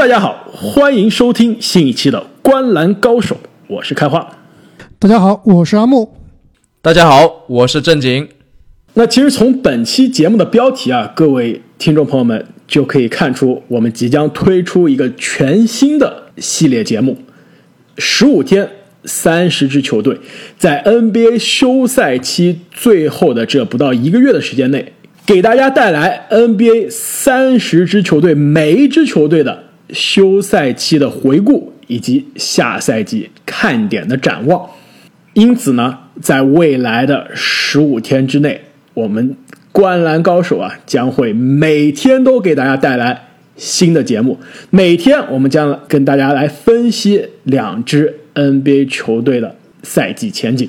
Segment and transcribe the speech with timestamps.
[0.00, 3.34] 大家好，欢迎收听新一期的《观篮高手》，
[3.66, 4.38] 我是开花。
[4.98, 6.16] 大家好，我是阿木。
[6.80, 8.26] 大家好，我是正经。
[8.94, 17.18] 那其实从本期节目的标题啊，各位听众朋友们就可以看出，我们即将推出一个全新的系列节目，
[17.98, 18.70] 十五天
[19.04, 20.18] 三十支球队，
[20.56, 24.94] 在 NBA 休赛期最后的这不到一个月的时间内，
[25.26, 34.68] 给大家带来 NBA 三十支球队每一支球队的休赛期的回顾以及下赛季看点的展望。
[35.34, 38.62] 因此呢，在未来的十五天之内，
[38.94, 39.36] 我们
[39.72, 44.38] 观篮高手啊将会每天都给大家带来新的节目。
[44.70, 50.68] 每天我们将跟大家来分析两支 NBA 球队的赛季前景。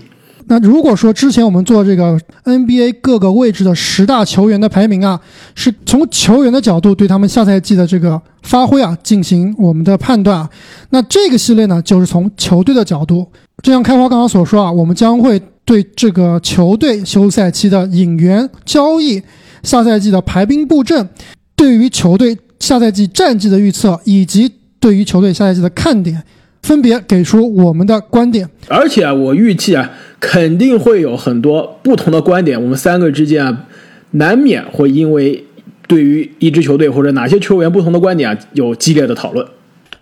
[0.52, 5.18] 那如果说之前我们做这个 NBA 各个位置的十大球员的排名啊，
[5.56, 10.50] 是从球员的角度对他们下赛季的这个发挥啊进行我们的判断啊，
[10.90, 13.26] 那这个系列呢就是从球队的角度。
[13.64, 19.24] 就像开花刚刚所说啊，我们将会对这个球队休赛期的引援交易、
[19.64, 21.08] 下赛季的排兵布阵，
[21.56, 26.22] 对于球队下赛季战绩的预测，以及对于球队下赛季的看点，
[26.64, 28.50] 分别给出我们的观点。
[28.68, 33.66] 而且啊，我预计啊，肯定会有很多不同的观点，我们三个之间啊，
[34.12, 35.46] 难免会因为
[35.88, 39.46] 对于一支球队或者哪些球员不同的观点啊，有激烈的讨论。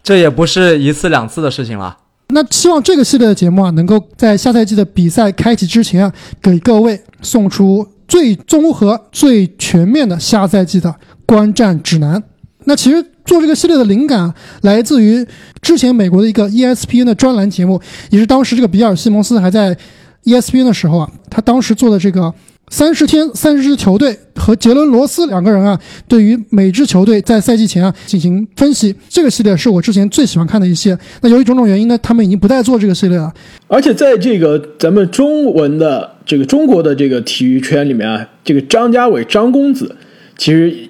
[0.03, 1.97] 这也不是一次两次的事情了。
[2.29, 10.93] 那希望这个系列的节目啊，能够在下赛季的比赛开启之前啊，给各位送出最综合、最全面的下赛季的
[11.25, 12.23] 观战指南。
[12.65, 15.23] 那其实做这个系列的灵感来自于
[15.61, 19.77] 之前美国的一个 ESPN 的专栏节目，也是当时这个比尔·西蒙斯还在
[20.23, 22.33] ESPN 的时候啊，他当时做的这个。
[22.71, 28.95] 三十天三十支球队和杰伦罗斯两个人啊，对于每支球队在赛季前啊进行分析。
[29.09, 30.95] 这个系列是我之前最喜欢看的一些。
[31.21, 33.33] 那由于种种原因呢，他们已经不再做这个系列了。
[33.67, 39.95] 而且在这个咱们中文的这个中国的这个体育圈里面啊，这个张家伟张公子，
[40.37, 40.88] 其实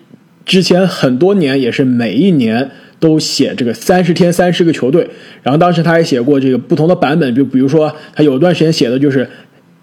[0.49, 5.07] 之前很多年也是每一年都写这个三十天三十个球队。
[5.43, 9.29] 然后当时他还写过这个不同的版本，就比如说他有一段时间写的就是。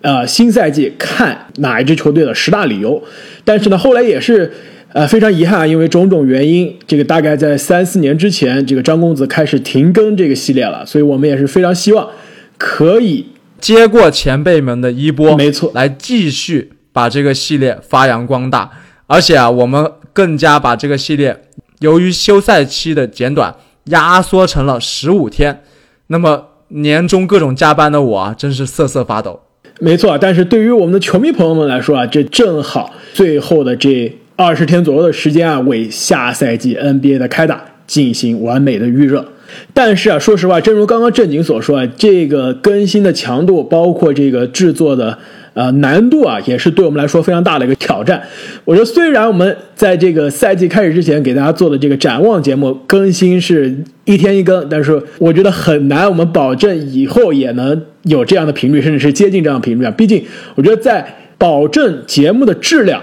[0.02, 3.02] 呃，新赛季看哪一支球队的十大理由，
[3.44, 4.52] 但是呢，后来也是，
[4.92, 12.08] 呃，非常遗憾，因为种种原因，这个大概在三四年之前，这个张公子开始停更这个系列了，所以我们也是非常希望
[12.56, 13.26] 可以
[13.58, 18.70] 接过前辈们的衣钵，没错，来继续把这个系列发扬光大，
[19.08, 21.44] 而且啊，我们更加把这个系列
[21.78, 25.62] 由于休赛期的简短，压缩成了十五天，
[26.08, 29.40] 那么年终各种加班的我啊，真是瑟瑟发抖。
[29.78, 39.24] 没错，但是对于我们的球迷朋友们来说啊，这正好最后的这二十天左右的时间啊，为下赛季 NBA 的开打进行完美的预热。
[39.72, 45.18] 但是啊，说实话，正如刚刚正经所说啊，这个更新的强度，包括这个制作的。
[45.56, 48.22] 呃，难度啊，也是对我们来说非常大的一个挑战。
[48.66, 53.74] 我觉得，虽然我们在这个赛季开始之前给大家做的这个展望节目更新是
[54.04, 59.90] 一天一更，但是我觉得很难，我们保证以后也能有这样的频率，甚至是接近这样的频率啊。
[59.92, 60.22] 毕竟，
[60.56, 61.06] 我觉得在
[61.38, 63.00] 保证节目的质量、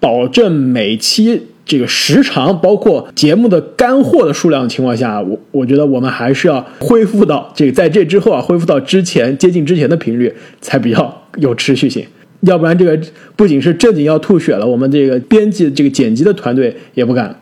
[0.00, 1.42] 保证每期。
[1.64, 12.04] 这个时长，包括节目的干货的数量的情况下，我我觉得我们还是要恢复到这个在这之后啊，恢复到之前接近之前的频率才比较有持续性。
[12.40, 13.00] 要不然这个
[13.36, 17.40] 不仅是正经要吐血了，我们这个编辑这个剪辑的团队也不敢。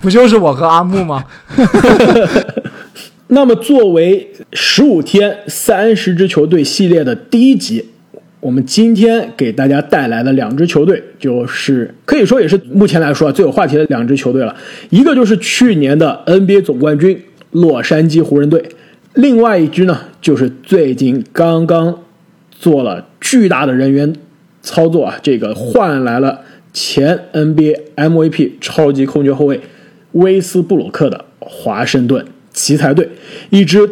[0.00, 1.24] 不就是我和阿木吗？
[3.28, 7.84] 那么作为十五天三十支球队系列的第一集。
[8.40, 14.54] 我们今天给大家带来的两支球队，就是可以说也是目前来说啊最有话题的两支球队了。
[14.90, 18.64] 一个就是去年的 NBA 总冠军洛杉矶湖人队，
[19.14, 22.02] 另外一支呢，就是最近刚刚
[22.52, 24.14] 做了巨大的人员
[24.62, 26.42] 操作啊，这个换来了
[26.72, 29.60] 前 NBA MVP 超级空缺后卫
[30.12, 33.08] 威斯布鲁克的华盛顿奇才队，
[33.50, 33.90] 一支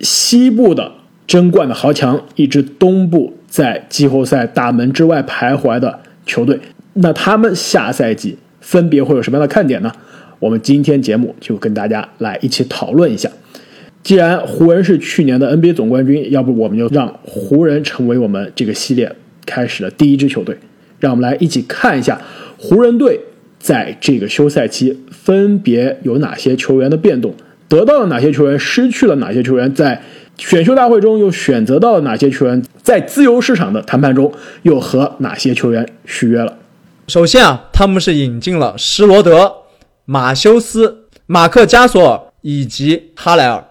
[0.00, 0.92] 西部的
[1.26, 3.37] 争冠的豪强，一支东部。
[3.48, 6.60] 在季后赛大门之外徘徊的球队，
[6.92, 9.90] 那他们下赛季分别会有什么样的看点呢？
[10.38, 13.30] 我们今天节目就跟大家来一起讨论一下。
[14.02, 19.10] 既然湖人是去年的 NBA 总冠军，要不我们就让湖人成为我们这个系列
[19.46, 20.56] 开始的第一支球队。
[21.00, 22.20] 让我们来一起看一下
[22.58, 23.18] 湖人队
[23.58, 27.34] 在这个休赛期分别有哪些球员的变动，
[27.68, 30.02] 得到了哪些球员，失去了哪些球员，在。
[30.38, 32.62] 选秀大会中又选择到了哪些球员？
[32.82, 34.32] 在自由市场的谈判中
[34.62, 36.56] 又和哪些球员续约了？
[37.08, 39.52] 首先啊，他们是引进了施罗德、
[40.04, 43.64] 马修斯、马克加索尔以及哈莱尔。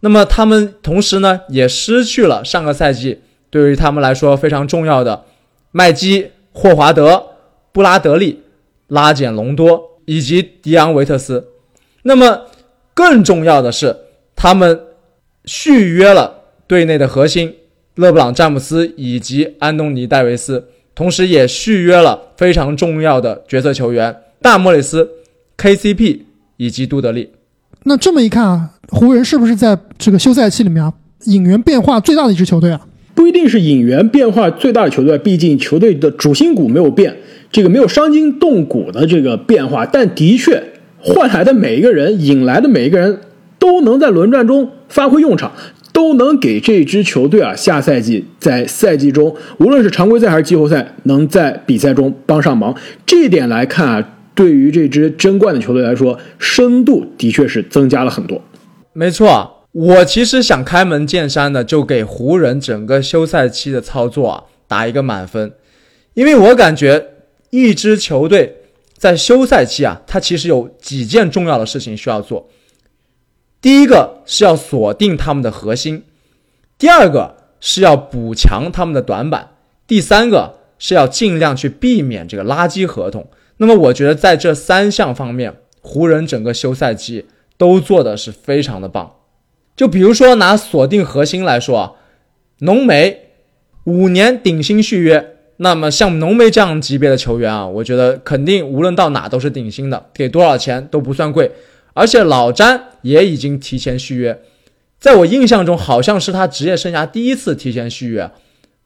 [0.00, 3.20] 那么他们同时呢，也失去了上个赛季
[3.50, 5.24] 对于他们来说非常重要的
[5.70, 7.22] 麦基、霍华德、
[7.72, 8.42] 布拉德利、
[8.88, 11.48] 拉简隆多以及迪昂维特斯。
[12.02, 12.42] 那么
[12.94, 13.96] 更重要的是，
[14.34, 14.80] 他们
[15.48, 16.30] 续约了
[16.66, 17.54] 队内的核心
[17.94, 20.62] 勒布朗·詹姆斯以及安东尼·戴维斯，
[20.94, 25.08] 同时也续约了非常重要的角色球员大莫里斯、
[25.56, 26.20] KCP
[26.58, 27.30] 以及杜德利。
[27.84, 30.92] 那这么一看啊，湖人是不是在这个休赛期里面啊，
[31.24, 32.86] 引援变化最大的一支球队啊？
[33.14, 37.16] 不一定是引援变化最大的球队，毕竟球队的主心骨没有变，
[37.50, 40.62] 这个没有伤筋动骨的这个变化，但的确
[41.00, 43.18] 换来的每一个人，引来的每一个人
[43.58, 45.52] 都能在轮转中发挥用场，
[45.92, 52.74] 都能给这支球队啊下赛季在赛季中，无论是常规赛还是季后赛，能在比赛中帮上忙。
[53.04, 54.14] 这一点来看啊。
[54.34, 58.40] 对于这支争冠的球队来说，深度的确是增加了很多。
[58.92, 65.52] 没错，我其实想开门见山的就给湖人整个休赛期的操作啊打一个满分，
[66.14, 67.04] 因为我感觉
[67.50, 68.54] 一支球队
[68.96, 72.48] 在休赛期啊，它其实有几件重要的事情需要做。
[73.60, 76.04] 第一个是要锁定他们的核心，
[76.78, 79.50] 第二个是要补强他们的短板，
[79.86, 83.26] 第三个是要尽量去避免这个垃圾合同。
[83.56, 87.26] 那么我觉得在这三项方面，湖人整个休赛季
[87.56, 89.14] 都做的是非常的棒。
[89.74, 91.92] 就比如说拿锁定核心来说啊，
[92.60, 93.30] 浓眉
[93.84, 101.50] 五年顶薪续约，那么像浓眉这样级别的球员啊，我觉得肯定无论到哪都是顶薪的，给多少钱都不算贵。
[101.98, 104.40] 而且老詹也已经提前续约，
[105.00, 108.30] 在我印象中好像是他职业生涯第一次提前续约，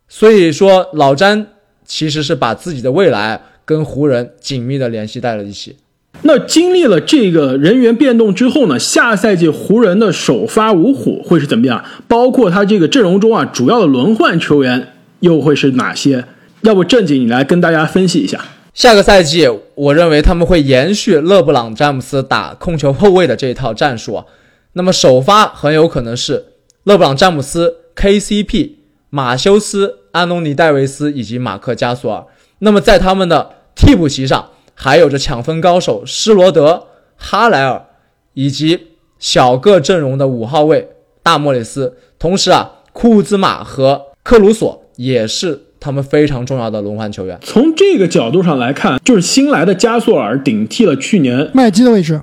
[0.09, 1.47] 所以说老詹
[1.85, 3.43] 其实是把自己的未来。
[3.65, 5.77] 跟湖人紧密的联系在了一起。
[6.23, 8.77] 那经历了这个人员变动之后呢？
[8.77, 11.83] 下赛季湖人的首发五虎会是怎么样？
[12.09, 14.89] 包括他这个阵容中啊，主要的轮换球员
[15.21, 16.25] 又会是哪些？
[16.63, 18.45] 要不正经你来跟大家分析一下。
[18.75, 24.25] 下个赛季，我认为他们会延续勒布朗詹姆斯打控球后卫的这一套战术啊。
[24.73, 26.55] 那么首发很有可能是
[26.85, 28.71] 勒布朗詹姆斯、KCP、
[29.11, 32.25] 马修斯、安东尼戴维斯以及马克加索尔。
[32.61, 36.87] 那么在他们的替补席上，还有着抢分高手施罗德、
[37.17, 37.85] 哈莱尔，
[38.33, 38.87] 以及
[39.19, 40.89] 小个阵容的五号位
[41.23, 41.99] 大莫里斯。
[42.19, 47.37] 同时啊，库兹马和克鲁索也是他们非常重要的轮换球员。
[47.43, 52.21] 从这个角度上来看，就是新来的加索尔顶替了去年麦基的位置。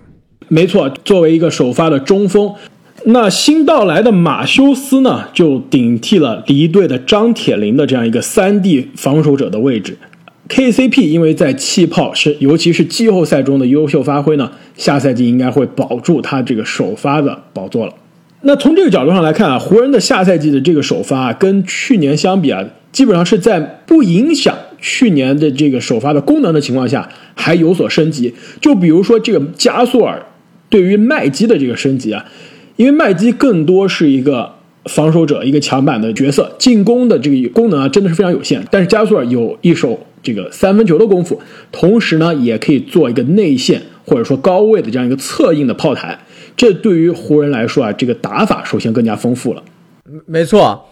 [0.47, 2.55] 没错，作为一个首发的中锋，
[3.05, 9.97] 那新到来的马修斯呢，就顶替了离队的张铁林的这样一个三 D 防守者的位置。
[10.47, 17.93] KCP 因为在气泡是，尤其是季后赛中的优秀发挥呢，下赛季应该会保住他这个首发的宝座了。
[18.41, 28.33] 那从这个角度上来看啊，湖人的下赛季的这个首发啊，跟去年相比啊，基本上是在不影响去年的这个首发的功能的情况下，还有所升级。
[28.61, 30.25] 就比如说这个加索尔
[30.69, 32.25] 对于麦基的这个升级啊，
[32.75, 34.53] 因为麦基更多是一个
[34.85, 38.65] 防守者、一个抢板的角色，进攻的这个功能啊，真的是非常有限。
[38.71, 39.99] 但是加索尔有一手。
[40.21, 41.39] 这个三分球的功夫，
[41.71, 46.19] 同时呢，也可以做一个内线或者说高位的这样一个策应的炮台。
[46.57, 49.63] 这对于湖人来说啊，这个打法首先更加丰富了。
[50.25, 50.88] 没错，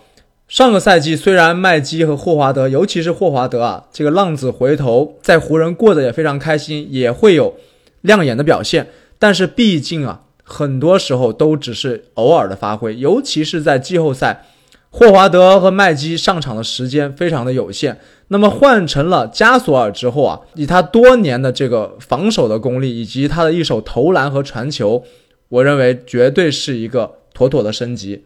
[0.47, 7.57] 上个赛季虽然麦基和霍华德，尤其是霍华德啊，这个浪子回头，在湖人过得也非常开心，也会有
[7.99, 8.87] 亮眼的表现。
[9.19, 14.45] 但是毕竟啊，很多时候都只是偶尔的发挥，尤其是在季后赛。
[14.89, 17.99] 霍华德和麦基上场的时间非常的有限，
[18.29, 25.03] 那么换成了加索尔之后啊，以他多年的这个防守的功力，以及他的一手投篮和传球，
[25.49, 28.23] 我认为绝对是一个妥妥的升级。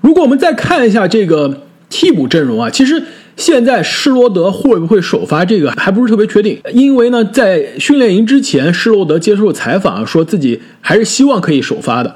[0.00, 3.02] 如果我们再看一下这个替补阵容啊，其实
[3.36, 12.14] 现在施罗德会不会首发这个还不是特别确定，因为呢，在训练营之前，施罗德接受采访啊说自己还是希望可以首发的。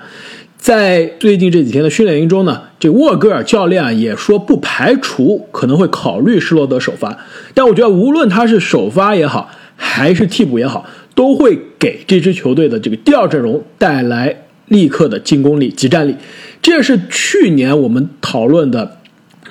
[0.56, 7.16] 在最近这几天的训练营中呢，这沃格尔教练也说不排除可能会考虑施罗德首发，
[7.54, 14.34] 但我觉得无论他是首发也好，还是替补也好，都会给这支球队的这个第二阵容带来
[14.66, 16.16] 立刻的进攻力、及战力。
[16.62, 18.98] 这是去年我们讨论的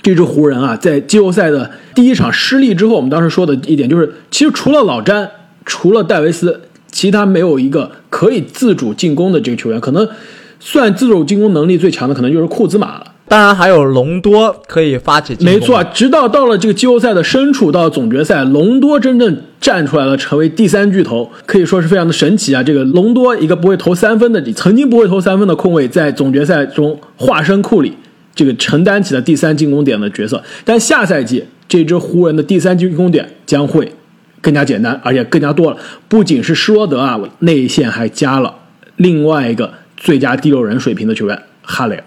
[0.01, 5.29] 这支湖人啊，在季后赛的第一场失利之后，我们当时说的一点就是，其实除了老詹，
[5.65, 6.61] 除了戴维斯，
[6.91, 10.07] 其他没有一个可以自主进攻的这个球员，可能。
[10.59, 13.11] 算自主进攻能力最强的，可能就是库兹马了。
[13.27, 15.53] 当然还有隆多可以发起进攻。
[15.53, 22.63] 没错，直到到了这个季后赛的深处，到了总决赛，隆多真正站出来了，成为第三巨头，可以说是非常的神奇啊！
[22.63, 27.93] 这个隆多一个不会投三分的，曾经不会投三分的控卫，在总决赛中化身库里，
[28.33, 30.41] 这个承担起了第三进攻点的角色。
[30.63, 33.91] 但下赛季这支湖人的第三进攻点将会
[34.39, 35.77] 更加简单，而且更加多了。
[36.07, 38.55] 不仅是施罗德啊，内线还加了
[38.95, 42.03] 另外一个最佳第六人水平的球员哈雷尔。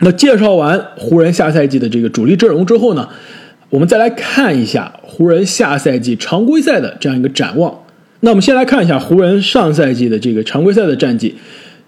[0.00, 3.08] 那介绍完湖人下赛季的这个主力阵容之后呢，
[3.68, 7.78] 我们再来看一下湖人下赛季常规赛的这样一个展望。
[8.20, 11.34] 那我们先来看一下湖人上赛季的这个常规赛的战绩。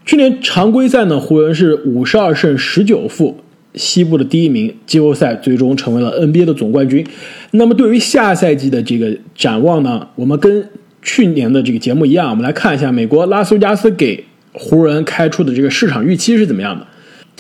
[0.05, 3.39] 去年常规赛呢，湖人是五十二胜十九负，
[3.75, 7.07] 西部的第一名，季后赛最终成为了 NBA 的总冠军。
[7.53, 10.69] 那么对于下赛季的这个展望呢，我们跟
[11.03, 16.87] 去年的这个节目一样，我们来看一下美国拉斯维加斯给湖人开出的这个市场预期是怎么样的。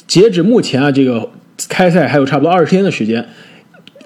[0.06, 1.30] 截止目前啊，这个
[1.68, 3.26] 开赛还有差不多二十天的时间，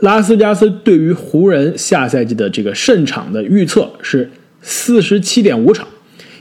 [0.01, 5.87] 拉斯加斯对于湖人下赛季的这个胜场的预测是四十七点五场，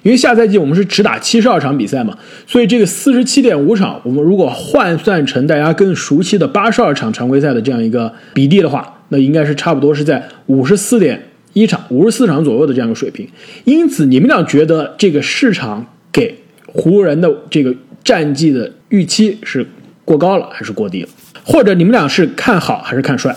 [0.03, 13.27] 因为下赛季我们是只打七十二场比赛嘛，所以这个四十七点五场，我们如果换算成大家更熟悉的八十二场常规赛的这样一个比例的话，那应该是差不多是在五十四点一场、五十四场左右的这样一个水平。
[13.63, 16.35] 因此，你们俩觉得这个市场给
[16.67, 19.67] 湖人的这个战绩的预期是
[20.05, 21.09] 过高了还是过低了？
[21.43, 23.35] 或者你们俩是看好还是看衰？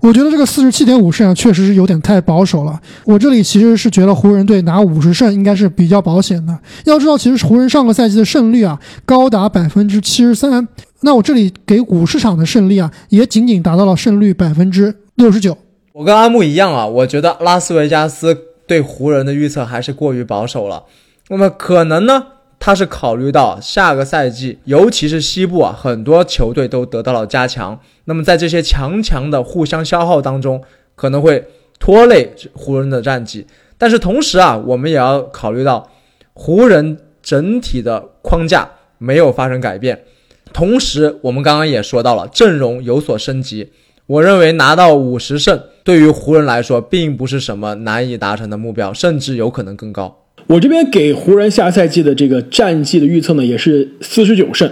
[0.00, 2.78] 我觉得这个四十七点五胜啊，确实是有点太保守了。
[3.04, 6.58] 我这里其实是觉得湖人队拿五十胜应该是比较保险的。
[6.84, 10.68] 要知道，其实湖人上个赛季的胜率啊高达百分之七十三，
[11.00, 15.56] 那我这里给五十场的胜利啊，也仅仅达到了胜率百分之六十九。
[15.92, 18.36] 我跟阿木一样啊，我觉得拉斯维加斯
[18.66, 20.82] 对湖人的预测还是过于保守了。
[21.28, 22.26] 那么可能呢？
[22.64, 27.78] 他是考虑到下个赛季，尤其是西部啊，很多球队都得到了加强。
[28.06, 30.62] 那么在这些强强的互相消耗当中，
[30.94, 31.46] 可能会
[31.78, 33.46] 拖累湖人的战绩。
[33.76, 35.90] 但是同时啊，我们也要考虑到
[36.32, 40.02] 湖人整体的框架没有发生改变。
[40.54, 43.72] 同时，我们刚刚也说到了阵容有所升级。
[44.06, 50.23] 我认为拿到五十胜，对于湖人来说，并不是什么难以达成的目标，甚至有可能更高。
[50.46, 54.70] 我这边给湖人下赛季的这个战绩的预测呢，也是四十九胜，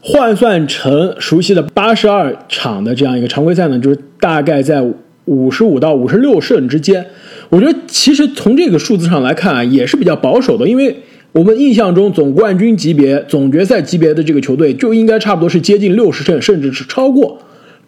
[0.00, 4.82] 换算成熟悉的八十二场的这样一个常规赛呢，就是大概在
[5.26, 7.04] 五十五到五十六胜之间。
[7.50, 10.96] 我觉得其实从这个数字上来看啊，也是比较保守的，因为
[11.32, 17.38] 我们印象中总冠军级别、总决赛级别的这个球队就应该差不多是接近六十胜，甚至是超过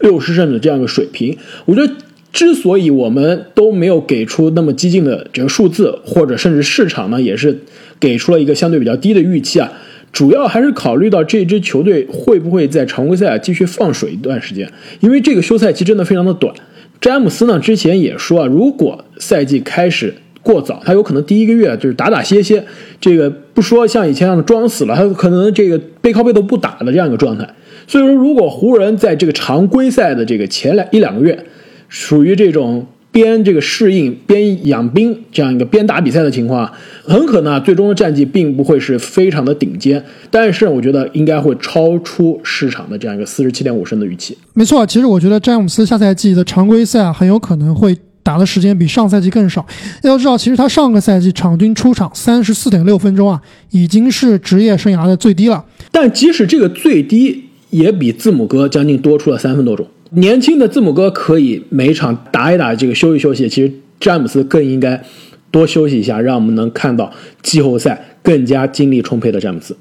[0.01, 1.37] 六十胜的这样一个水平。
[1.65, 1.91] 我觉得。
[2.33, 7.59] 之所以我们都没有给出那么激进的这个数字，或者甚至市场呢也是
[8.01, 9.71] 给出了一个相对比较低的预期啊，
[10.13, 14.71] 主要还是考虑到这支球队会不会在常规赛继续放水一段时间，
[15.01, 16.55] 因为这个休赛期真的非常的短。
[17.01, 22.65] 詹姆斯呢之前也说啊，如果赛季开始过早，他有可能第一个月就是打打歇歇，
[23.01, 27.47] 这个不说像以前那样装死了，他可能这个背靠背都不打的这样一个状态。
[27.87, 31.45] 所以说，如果湖人在这个常规赛的这个前两一两个月，
[31.93, 36.73] 属于这种边这个适应边养兵这样一个边打比赛的情况，
[37.05, 44.35] 很可能最终的战绩并不会是非常的顶尖，但是我觉得应该会超出市场的这样一个四十七点五胜的预期。
[44.55, 49.67] 没错，其实我觉得詹姆斯下赛季的常规赛啊，很有可能会打的时间比上赛季更少。
[50.03, 53.39] 要知道，其实他上个赛季场均出场三十四点六分钟啊，
[53.73, 55.63] 已经是职业生涯的最低了。
[55.91, 59.87] 但即使这个最低，也比字母哥将近多出了三分多钟。
[60.15, 63.49] 年轻的字母哥可以每场打一打，这个休息休息。
[63.49, 65.03] 其实詹姆斯更应该
[65.51, 67.11] 多休息一下，让我们能看到
[67.43, 69.77] 季后赛更加精力充沛的詹姆斯。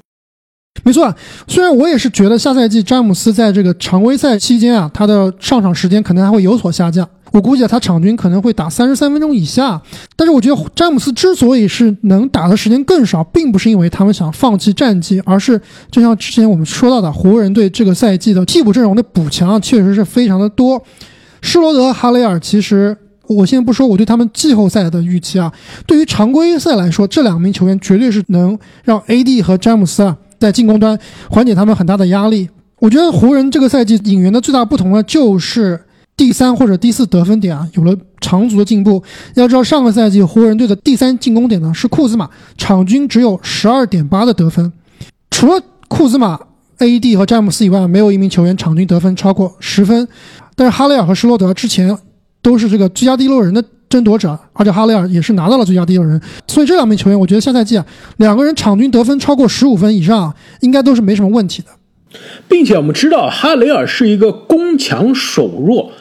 [0.84, 1.14] 没错，
[1.46, 7.08] 虽然我也是觉得下赛季詹姆斯在这个常规赛期间啊，他的上场时间可能还会有所下降。
[7.32, 9.80] 我估计他场均可能会打三十三分钟以下。
[10.14, 15.60] 但是我觉得詹姆斯之所以是能打的时间更少，并不是因为他们想放弃战绩，而是
[15.90, 20.82] 就像之前我们说到的，湖人队这个赛季的替补阵容的补强确实是非常的多。
[21.40, 22.96] 施罗德、哈雷尔，其实
[23.26, 25.52] 我先不说我对他们季后赛的预期啊，
[25.86, 30.16] 对于常规赛来说，这两名球员绝对是能让 AD 和詹姆斯啊。
[30.38, 30.98] 在进攻端
[31.30, 32.48] 缓解他们很大的压力。
[32.80, 35.80] 我觉得湖人这个赛季引援的最大不同呢，就是
[36.16, 39.02] 第三或者第四得分点啊有了长足的进步。
[39.34, 44.72] 要知道上个赛季湖人队的第三进攻点呢是库兹马，场均只有十二点八的得分。
[45.30, 46.38] 除了库兹马、
[46.78, 50.06] AD 和詹姆斯以外，没有一名球员场均得分超过十分。
[50.54, 51.96] 但是哈雷尔和施罗德之前
[52.40, 53.62] 都是这个最佳第六人的。
[53.92, 57.84] 争夺者，而且哈雷尔也是拿到了最佳第六人，所以这两名球员，我觉得下赛季啊，
[58.16, 61.68] 两个人场均得分超过十五分以上，应该都是没什么问题的。
[62.48, 65.92] 并且我们知道哈雷尔是一个攻强守弱，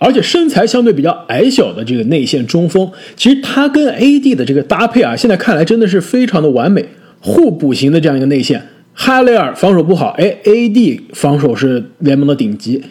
[0.00, 2.90] 而且身材相对比较矮小的这个内线中锋。
[3.14, 6.84] 其实他跟 AD 的这个搭配啊，现在看来真的是非常的完美，
[7.20, 8.66] 互补型的这样一个内线。
[8.92, 12.82] 哈雷尔防守不好，哎，AD 防守是联盟的顶级。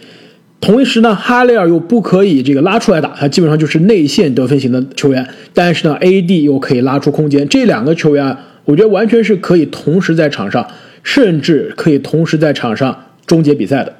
[0.61, 5.27] 同时呢，哈雷尔又不可以这个拉出来打，他基本上就是内线得分型的球员。
[5.53, 10.67] 但是呢，AD 又可以拉出空间，这两个球员啊，我觉得完全是可以同时在场上，
[11.01, 13.95] 甚至可以同时在场上终结比赛的。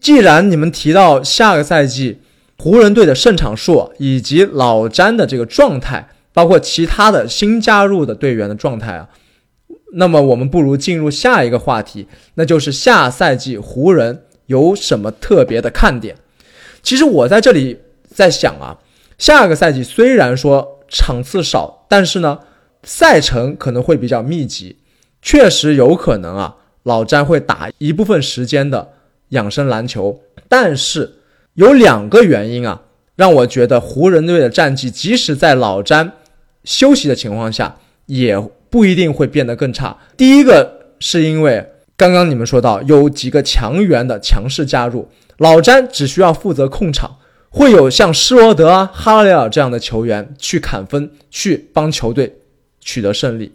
[0.00, 2.18] 既然你们提到下个赛季
[2.62, 9.08] 湖人队的胜场数以及老詹的这个状态，包括其他的新加入的队员的状态啊，
[9.94, 14.22] 那么我们不如进入下一个话题，那就是下赛季湖人。
[14.46, 16.14] 有什么特别的看点？
[16.82, 17.78] 其实我在这里
[18.08, 18.78] 在想啊，
[19.16, 22.38] 下个赛季虽然说场次少，但是呢，
[22.84, 24.76] 赛程可能会比较密集，
[25.20, 28.92] 确实有可能啊，老詹会打一部分时间的
[29.30, 30.20] 养生篮球。
[30.48, 31.14] 但是
[31.54, 32.82] 有两个原因啊，
[33.16, 36.12] 让我觉得湖人队的战绩即使在老詹
[36.64, 38.38] 休息的情况下，也
[38.70, 39.98] 不一定会变得更差。
[40.16, 41.68] 第一个是因为。
[41.94, 47.18] 刚刚你们说到有几个强援的强势加入，老詹只需要负责控场，
[47.48, 52.38] 会有像施罗德啊、哈雷尔这样的球员去砍分，去帮球队
[52.80, 53.52] 取得胜利。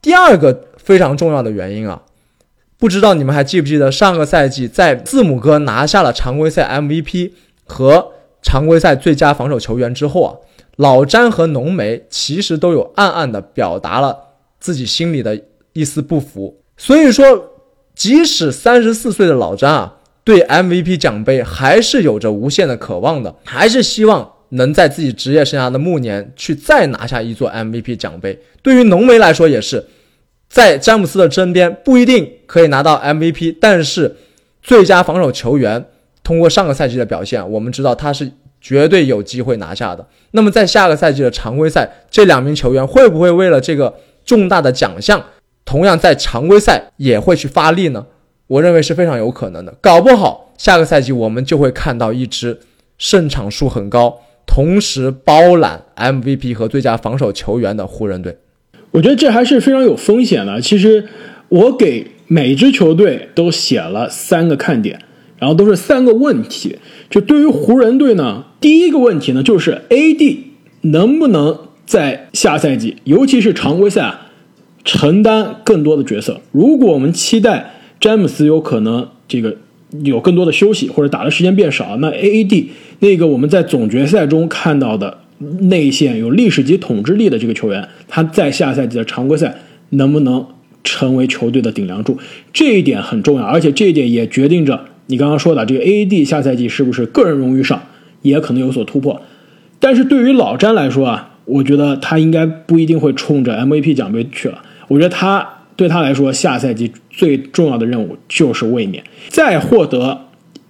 [0.00, 2.00] 第二个非常重要的原因啊，
[2.78, 7.32] 不知道你们还记不记得上个赛季在字母哥拿下了常规赛 MVP
[7.64, 10.34] 和常规赛最佳防守球员之后啊，
[10.76, 14.16] 老詹和浓眉其实都有暗暗的表达了
[14.60, 15.40] 自己心里的
[15.72, 17.52] 一丝不服，所以说。
[17.96, 28.38] 即使三十四岁的老詹啊，对 MVP 奖杯还是有着无限的渴望的，还是希望能在自己职业生涯的暮年去再拿下一座 MVP 奖杯。
[28.60, 29.82] 对于浓眉来说，也是
[30.48, 34.16] 在詹姆斯的身边不一定可以拿到 MVP，但是
[34.62, 35.84] 最佳防守球员
[36.22, 40.06] 通过上个赛季的表现，我们知道他是绝对有机会拿下的。
[40.30, 45.22] 那么在下个赛季的常规赛，这两名球员会不会为了这个重大的奖项？
[45.64, 48.06] 同样在常规赛也会去发力呢，
[48.46, 49.74] 我认为是非常有可能的。
[49.80, 52.60] 搞不好下个赛季我们就会看到一支
[52.98, 58.38] 胜场数很高，同时包揽 MVP 和最佳防守球员的湖人队。
[58.96, 60.58] 我觉得这还是非常有风险的。
[60.58, 61.04] 其实
[61.50, 64.98] 我给每支球队都写了三个看点，
[65.38, 66.78] 然后都是三个问题。
[67.10, 70.38] 就对于湖人队呢，第一个问题呢，就是 AD
[70.80, 74.22] 能不能在下赛季，尤其是常规赛啊。
[74.82, 76.40] 承担更多的角色。
[76.52, 79.56] 如果我们期待詹姆斯有可能这个
[80.04, 89.54] 有更多的休息或者打的时间变少，那 A A D 那个我们在总决赛中看到的内线有历史级统治力的这个球员，他在下赛季的常规赛
[89.90, 90.46] 能不能
[90.82, 92.18] 成为球队的顶梁柱？
[92.52, 97.82] 这一点很重要，而且这一点也决定着你刚刚说的这个 A A D 下赛季是不是个人荣誉上
[98.22, 99.20] 也可能有所突破。
[99.78, 104.62] 但是对于老詹来说啊，我觉得他应该不一定会冲着 M V P 奖杯去了。
[104.88, 105.46] 我觉得他
[105.76, 110.18] 对他来说，下赛季最重要的任务就是卫冕，再获得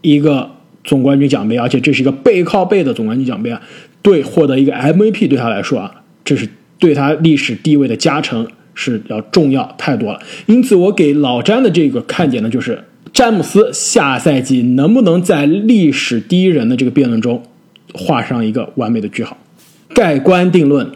[0.01, 0.51] 一个
[0.83, 3.61] 总冠军奖杯，而且这是一个背靠背的总冠军奖杯啊！
[4.07, 5.91] 对，获得一个 MVP 对他来说啊，
[6.25, 10.21] 这是对他历史地位的加成是要重要太多了。
[10.47, 17.43] 因此，我给老詹的这个看点呢，就是詹姆斯下赛季能不能在历史第一人的这个辩论中
[17.95, 19.37] 画上一个完美的句号，
[19.93, 20.89] 盖棺定论。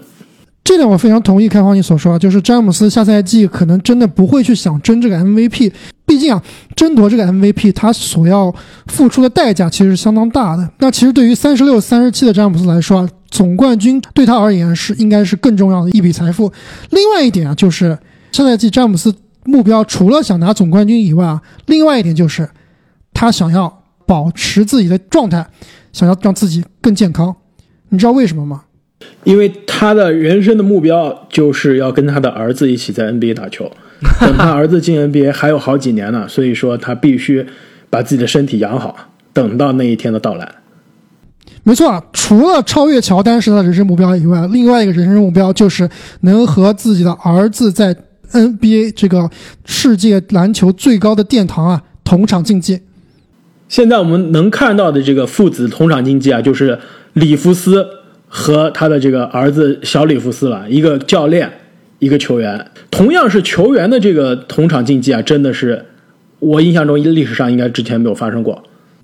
[0.62, 5.72] 这点我非常同意开花你所说，就是詹姆斯下赛季可能真的不会去想争这个 MVP，
[6.20, 6.42] 竟啊，
[6.76, 8.54] 争夺这个 MVP 他所要
[8.88, 10.70] 付出的代价其实是相当大的。
[10.78, 16.52] 那其实对于三十六、三十七的詹姆斯来说啊，总冠军对他而言是应该是更重要的一笔财富。
[16.90, 17.98] 另外一点啊，就是
[18.30, 19.14] 上赛季詹姆斯
[19.46, 22.48] 目标除了想拿总冠军以外啊，另外一点就是
[23.14, 25.46] 他想要保持自己的状态，
[25.92, 27.34] 想要让自己更健康。
[27.88, 28.64] 你知道为什么吗？
[29.24, 33.70] 因为他的人生的目标就是要跟他的儿子一起在 NBA 打球，
[34.20, 37.46] 等他儿子进 NBA 还有好几年呢，所以说他必须
[37.88, 38.96] 把自己的身体养好，
[39.32, 40.50] 等到那一天的到来。
[41.62, 45.88] 没错啊，除了超越乔丹是他的人生目标以外，另外一个人生目标就是
[46.20, 47.94] 能和自己的儿子在
[48.32, 49.28] NBA 这个
[49.64, 52.80] 世界篮球最高的殿堂啊同场竞技。
[53.68, 56.78] 现在我们能看到的这个父子同场竞技啊，就是
[57.12, 57.86] 里弗斯。
[58.32, 61.50] 和他的这个儿子小里弗斯了，一个教练，
[62.00, 65.86] 一个球员，同样是球员的这个同场竞技啊，真的是
[66.40, 68.60] 我印象中历史上应该之前没有发生过。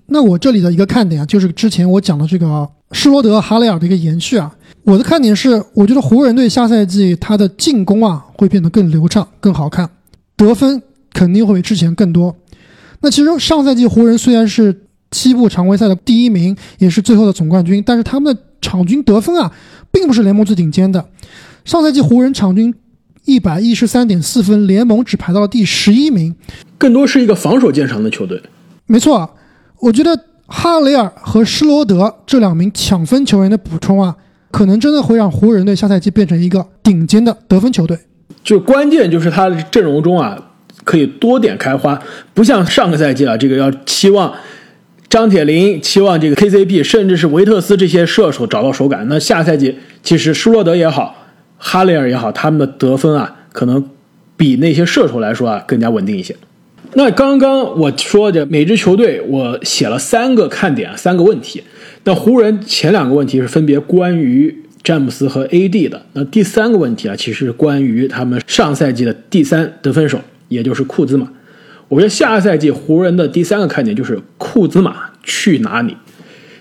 [0.07, 4.53] 那我这里的一个看点啊，就是之前我讲的这个施罗德、哈雷尔的一个延续啊。
[4.85, 9.91] 我的看点是，我觉得湖人队下赛季他的进攻啊会变得更流畅、更好看，
[10.37, 10.81] 得分
[11.13, 12.35] 肯定会比之前更多。
[13.01, 19.53] 那其实上赛季湖人虽然是西部常规赛的第一名，也是最后的总冠军，但是他们的场均得分啊，
[19.91, 21.05] 并不是联盟最顶尖的。
[21.65, 22.73] 上赛季湖人场均
[23.27, 26.35] 一百一十三点四分，联盟只排到了第十一名。
[26.79, 28.41] 更多是一个防守见长的球队。
[28.87, 29.29] 没错，
[29.81, 34.17] 我觉得哈雷尔和施罗德这两名抢分球员的补充啊，
[34.51, 37.99] 可能真的会让湖人队下赛季变成一个顶尖的得分球队。
[38.45, 40.39] 就关键就是他的阵容中啊，
[40.85, 42.01] 可以多点开花，
[42.33, 44.33] 不像上个赛季啊，这个要期望
[45.09, 49.05] 张铁林、期望这个 KCP，甚至是维特斯这些射手找到手感。
[49.09, 51.26] 那下赛季其实施罗德也好，
[51.59, 53.88] 哈雷尔也好，他们的得分啊，可能
[54.37, 56.37] 比那些射手来说啊更加稳定一些。
[56.95, 61.62] 那刚刚我说的每支球队，我写了三个看点，三个问题。
[62.05, 66.01] 那湖人前两个问题是分别关于詹姆斯和 AD 的。
[66.12, 71.29] 那第三个问题啊，其实是关于他们上赛季的第三得分手，也就是库兹马。
[71.88, 75.97] 我觉得下赛季湖人的第三个看点就是库兹马去哪里，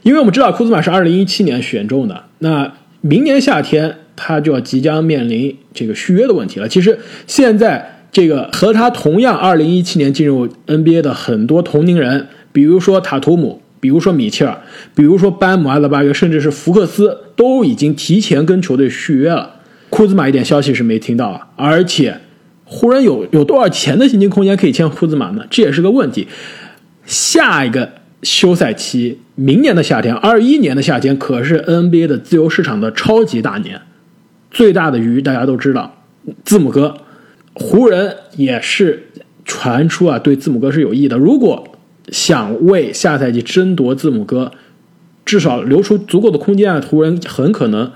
[0.04, 6.68] 因为我们知道库兹马是二零一七年选中的，那明年夏天他就要即将面临这个续约的问题了。
[6.68, 6.98] 其实
[7.28, 7.92] 现在。
[8.16, 14.58] 这个和他同样二零一七年进入 NBA 的很多同龄人，比如说塔图姆，比如说米切尔，
[14.96, 19.56] 比如说班姆阿德巴约，甚至是福克斯，都已经提前跟球队续约了。
[19.90, 22.18] 库兹马一点消息是没听到啊，而且
[22.64, 25.46] 湖人有有多少钱的薪金空间可以签库兹马呢？
[25.50, 26.26] 这也是个问题。
[27.06, 33.82] 下一个休赛期，明年的夏天，二一年的夏天，可是 NBA 的自由市场的超级大年，
[34.56, 35.94] 最大的鱼大家都知道，
[36.46, 36.96] 字母哥。
[37.56, 39.08] 湖人也是
[39.44, 41.18] 传出啊，对字母哥是有意的。
[41.18, 41.68] 如果
[42.08, 44.54] 想为下赛季争夺字母哥，
[45.26, 47.92] 至少留出足够的空间啊，湖人很可能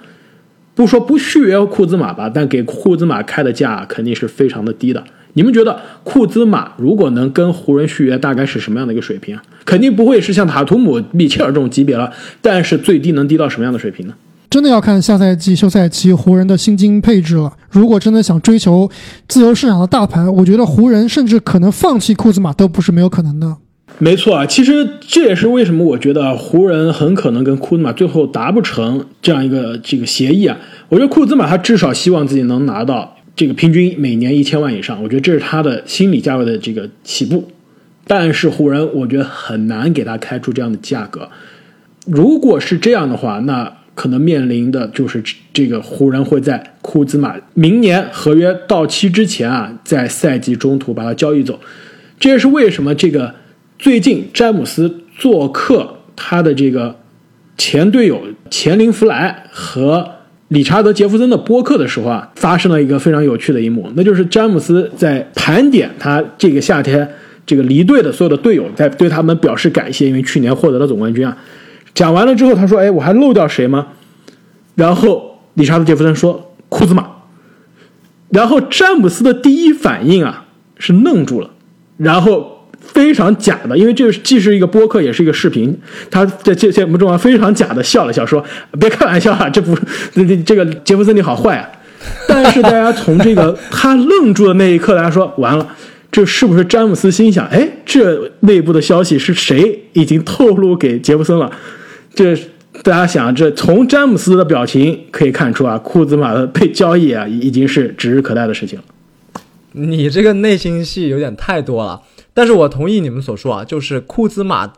[0.76, 5.02] 不说不续约库兹马吧，但给库兹马开的价肯定是非常的低的。
[5.34, 9.42] 你们觉得库兹马如果能跟湖人续约，大概是什么样的一个水平啊？
[9.64, 14.14] 肯定不会是像塔图姆、米切尔这种级别了，但是最低能低到什么样的水平呢？
[14.50, 17.54] 真的要看下赛季休赛期湖人的薪金配置了。
[17.70, 18.90] 如果真的想追求
[19.28, 23.58] 自由市场的大盘，我觉得湖人甚至可能放弃库兹马都不是没有可能的。
[24.00, 30.58] 没错啊，其实这也是为什么我觉得湖人很可能跟库兹马最后达不成这样一个这个协议啊。
[30.88, 37.48] 我觉得库兹马他至少希望自己能拿到这个平均每年一千万以上，我觉得这是他的心理价位的这个起步。
[38.08, 41.30] 但是湖人我觉得很难给他开出这样的价格。
[42.08, 43.74] 如果是这样的话，那。
[44.00, 51.60] 可能面临的就是这个湖人会在库兹马明年合约到期之前啊，在赛季中途把他交易走。
[52.18, 53.36] 这也是为什么这个
[53.78, 56.96] 最近詹姆斯做客他的这个
[57.58, 60.10] 前队友钱林弗莱和
[60.48, 67.06] 理查德杰弗森的播客的时候啊，发生了一个非常有趣的一幕，那就是詹姆斯在盘点他这个夏天
[67.46, 71.38] 这个离队的所有的队友，在对他们表示感谢，因为去年获得了总冠军啊。
[71.94, 73.88] 讲完了之后，他说：“哎，我还漏掉谁吗？”
[74.76, 77.08] 然后理查德·杰弗森说：“库兹马。”
[78.32, 80.46] 然后詹姆斯的第一反应啊
[80.78, 81.50] 是愣住了，
[81.98, 85.78] 然后非常假的，因为这个既是一个播客，也是一个视频，
[86.10, 88.44] 他在这节目中啊非常假的笑了笑，说
[88.80, 89.76] ：“别开玩笑啊，这不，
[90.14, 91.68] 这这个杰弗森你好坏啊！”
[92.30, 95.68] 但是大家从这个他愣住的那一刻，大家说：“完了。”
[96.12, 97.46] 这是不是詹姆斯心想？
[97.50, 101.52] 哎，这内部的消息是谁已经透露给杰弗森了？
[102.14, 102.36] 这
[102.84, 108.80] 大家想，这从詹姆斯的表情可以看出啊，库兹马的被交易啊，已经是指日可待的事情。
[109.74, 112.02] 你这个内心戏有点太多了。
[112.34, 114.72] 但是我同意你们所说啊，就是库兹马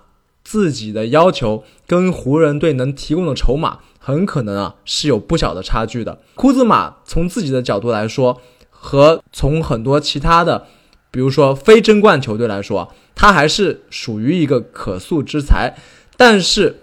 [0.44, 6.20] 自己的要求跟湖人队能提供的筹码，很可能啊是有不小的差距的。
[6.36, 10.66] 库兹马从自己的角度来说，和从很多其他的。
[11.12, 15.76] 比如说非争冠球队来说，他还是属于一个可塑之才。
[16.18, 16.81] 但是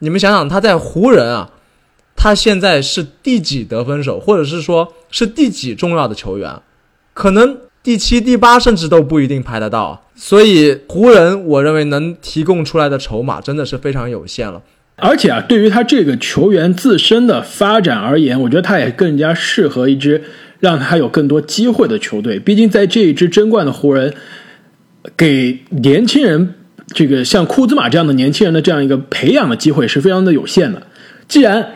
[0.00, 1.50] 你们想想，他在湖人啊，
[2.16, 6.52] 他现在是第几得分手，或者是说是第几重要的球员？
[7.14, 10.06] 可能第七、第八，甚至都不一定排得到。
[10.14, 14.60] 所以湖人，我认为能提供出来的筹码真的是非常有限了。
[14.96, 20.22] 而且啊，对于他这个球员自身的发展而言，我觉得他也更加适合一支。
[20.60, 24.12] 让他有更多机会的球队，毕竟在这一支争冠的湖人，
[25.16, 26.54] 给年轻人
[26.92, 30.82] 这个像库兹马这样的年轻人的这样一个培养的机会是非常的有限的。
[31.28, 31.74] 既然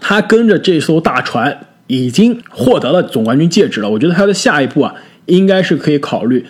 [0.00, 4.94] 他跟着这艘大船已经获得了总冠军戒指了，我觉得他的下一步啊，
[5.26, 6.44] 应该是可以考虑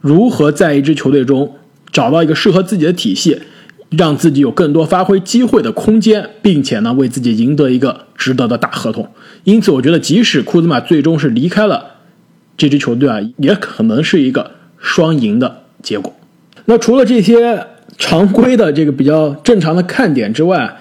[0.00, 1.56] 如何在一支球队中
[1.92, 3.40] 找到一个适合自己的体系。
[3.96, 9.08] 让自己有更多发挥机会的空间，并且呢，为自己赢得一个值得的大合同。
[9.44, 11.98] 因此，我觉得即使库兹马最终是离开了
[12.56, 16.12] 这支球队啊，也可能是一个双赢的结果。
[16.66, 17.66] 那除了这些
[17.98, 20.76] 常规的这个比较正常的看点之外，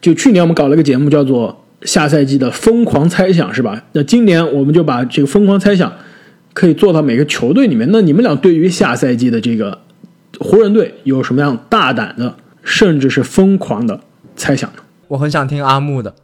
[0.00, 3.82] 就去年我们搞了一个节目叫做下赛季的疯狂猜想，是吧？
[3.92, 5.92] 那今年我们就把这个疯狂猜想
[6.52, 7.88] 可以做到每个球队里面。
[7.90, 9.80] 那你们俩对于下赛季的这个
[10.38, 14.00] 湖人队有什么样大胆的，甚至是疯狂的
[14.36, 14.76] 猜想呢？
[15.08, 16.14] 我很想听阿木的。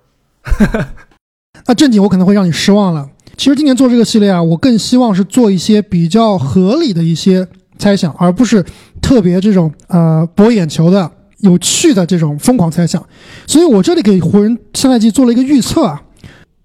[1.67, 3.09] 那正经我可能会让你失望了。
[3.37, 7.49] 其实今年做这个系列啊，我更希望是做一些比较合理的一些
[7.81, 8.65] 猜想，而不是
[9.01, 13.05] 特别这种呃博眼球的、有趣的这种疯狂猜想。
[13.47, 16.03] 所以我这里给湖人下赛季做了一个预测啊，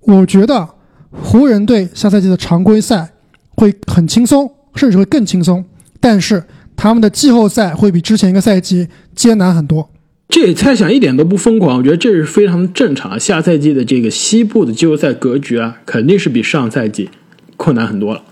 [0.01, 0.67] 我觉得
[1.09, 3.09] 湖人队下赛季的常规赛
[3.55, 5.63] 会很轻松，甚至会更轻松，
[6.01, 6.43] 但是
[6.75, 9.89] 他们的季后赛会比之前一个赛季艰难很多。
[10.27, 13.17] 这猜想一点都不疯狂，我觉得这是非常正常。
[13.17, 17.09] 下赛季的这个西部的季后赛格局啊，肯定是比上赛季
[17.55, 18.23] 困难很多了。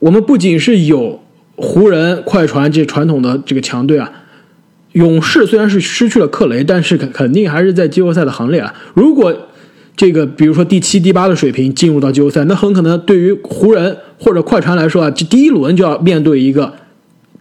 [0.00, 1.20] 我们不仅是有
[1.56, 4.10] 湖人、快船这传统的这个强队啊，
[4.92, 8.74] 勇士虽然是失去了克雷，但是肯肯定还是在季后赛的行列啊。
[8.94, 9.34] 如果
[9.96, 16.74] 这个比如说第七、第八的水平进入到季后赛，那很可能对于湖人或者快船来说啊，这第一轮就要面对一个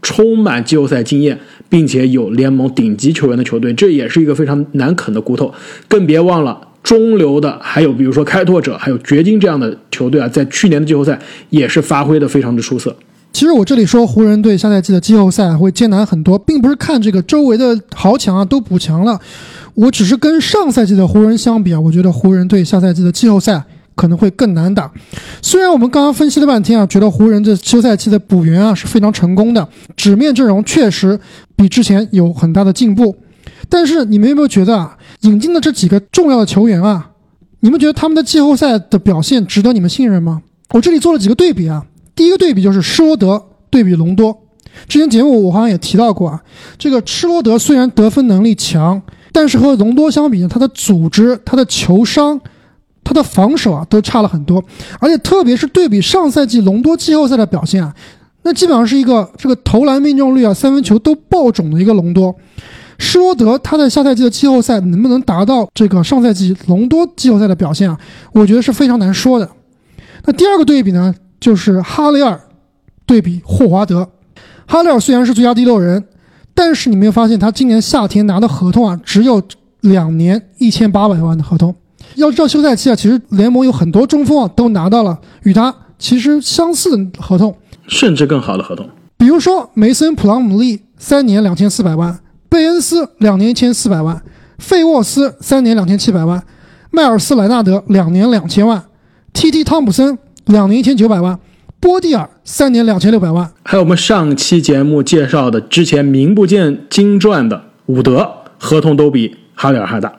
[0.01, 1.39] 充满季后赛经验。
[1.67, 5.51] 并且有联盟顶级球员的球队，这也是一个非常难啃的骨头。
[5.88, 12.95] 更别忘了中流的，还有比如说开拓者，还有掘金这样的球队啊，在去年的季后赛也是发挥的非常的出色。
[13.36, 19.19] 其实我这里说湖人队下赛季的季后赛会艰难很多，并不是看这个周围的豪强啊都补强了，
[19.74, 23.62] 我只是跟上赛季的湖人相比啊，我觉得湖人队下赛季的季后赛。
[23.98, 24.91] 可能会更难打。
[25.41, 31.17] 虽然我们刚刚分析了半天啊，觉得湖人这休赛期的补员啊是非常成功的，纸面阵容确实
[31.56, 33.15] 比之前有很大的进步。
[33.69, 37.12] 但是你们有没有觉得啊，引进的这几个重要的球员啊，
[37.62, 40.41] 你们觉得他们的季后赛的表现值得你们信任吗？
[40.71, 41.86] 我这里做了几个对比啊。
[42.15, 44.36] 第一个对比就是施罗德对比隆多。
[44.88, 46.41] 之前节目我好像也提到过啊，
[46.78, 49.01] 这个施罗德虽然得分能力强，
[49.32, 52.39] 但是和隆多相比呢，他的组织、他的球商。
[53.08, 54.63] 他的防守啊都差了很多，
[54.99, 57.93] 而且特别是对比上赛季隆多季后赛的表现啊，
[58.41, 62.36] 那基本上是一个这个投篮命中率啊三分球都爆种的一个隆多。
[62.97, 67.95] 施罗德他在下赛季的季后赛能不能达到这个上赛季隆多季后赛的表现啊？
[68.34, 69.47] 我觉得是非常难说的。
[70.25, 72.39] 那第二个对比呢，就是哈雷尔
[73.06, 74.10] 对比霍华德。
[74.67, 76.04] 哈雷尔虽然是最佳第六人，
[76.54, 79.41] 但是你没有发现他今年夏天拿的合同啊只有
[79.82, 81.76] 两年一千八百万的合同。
[82.15, 87.56] 要知道休赛期啊，其实联盟有很多中锋啊都拿到了与他其实相似的合同，
[87.88, 88.89] 甚至更好的合同。
[89.17, 94.21] 比如说梅森·普朗姆利三年两千四百万，贝恩斯两年一千四百万，
[94.58, 96.43] 费沃斯三年两千七百万，
[96.91, 98.84] 迈尔斯·莱纳德两年两千万
[99.34, 99.63] ，T.T.
[99.63, 101.39] 汤普森两年一千九百万，
[101.79, 108.29] 波蒂尔三年两千六百万，还有我们上期节目介绍的之前名不见经传的伍德，
[108.60, 110.13] 合同都比哈里尔还大。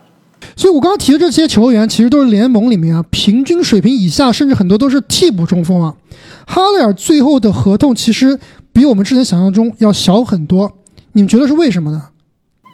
[0.56, 5.94] 所以，我刚刚提的这些球员，其实都是联盟里面啊平均水平以下，甚至很多都是替补中锋啊。
[6.46, 8.38] 哈雷尔最后的合同其实
[8.72, 10.72] 比我们之前想象中要小很多，
[11.12, 12.02] 你们觉得是为什么呢？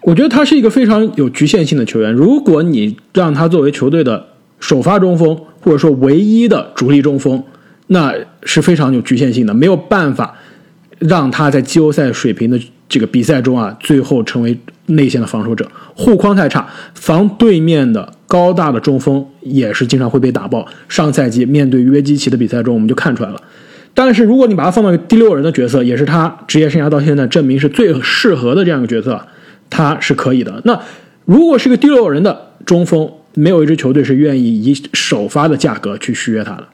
[0.04, 2.12] 我觉得他是一个非常有局限性的球员。
[2.12, 4.26] 如果你让他作为球队的
[4.62, 7.44] 首发中锋，或者说唯一的主力中锋，
[7.88, 10.34] 那是非常有局限性的，没有办法
[10.98, 14.58] 让他在季后赛水平的这个比赛中啊，最后成为。
[14.86, 20.66] 内线的防守者护框太差，防对面的高大的中锋也是经常会被打爆。
[20.88, 23.40] 上赛季面对约基奇的比赛中，我们就看出来了。
[23.94, 29.24] 但是如果你把他放到第六人的角色，也是他职业生涯到现在证明是最适合的这样一个角色，
[29.70, 30.60] 他是可以的。
[30.64, 30.78] 那
[31.24, 36.66] 如果是个第六人的中锋，没有一支球队是愿意以首发的价格去续约他的。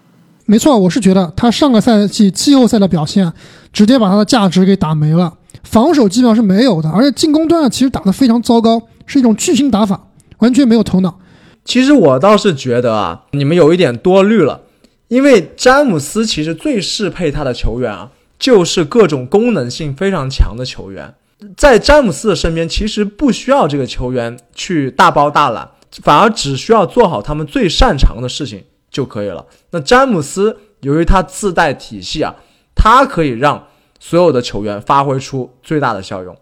[0.46, 3.32] 没错，我是觉得他上个赛季季后赛的表现，
[3.72, 5.34] 直接把他的价值给打没了。
[5.62, 10.06] 防守基本上是没有的，而且进攻端啊，其实打得非常糟糕，是一种巨星打法，
[10.38, 11.18] 完全没有头脑。
[11.64, 14.62] 其实我倒是觉得啊，你们有一点多虑了，
[15.08, 21.12] 因为詹姆斯其实最适配他的球员啊，就是各种功能性非常强的球员。
[21.56, 25.68] 在詹姆斯的身边，其实不需要这个球员去大包大揽，
[26.02, 29.44] 反而只需要做好他们最擅长的事情就可以了。
[29.70, 32.34] 那詹姆斯由于他自带体系啊，
[32.74, 33.64] 他可以让。
[34.00, 36.32] 所有的球员发挥出最大的效用，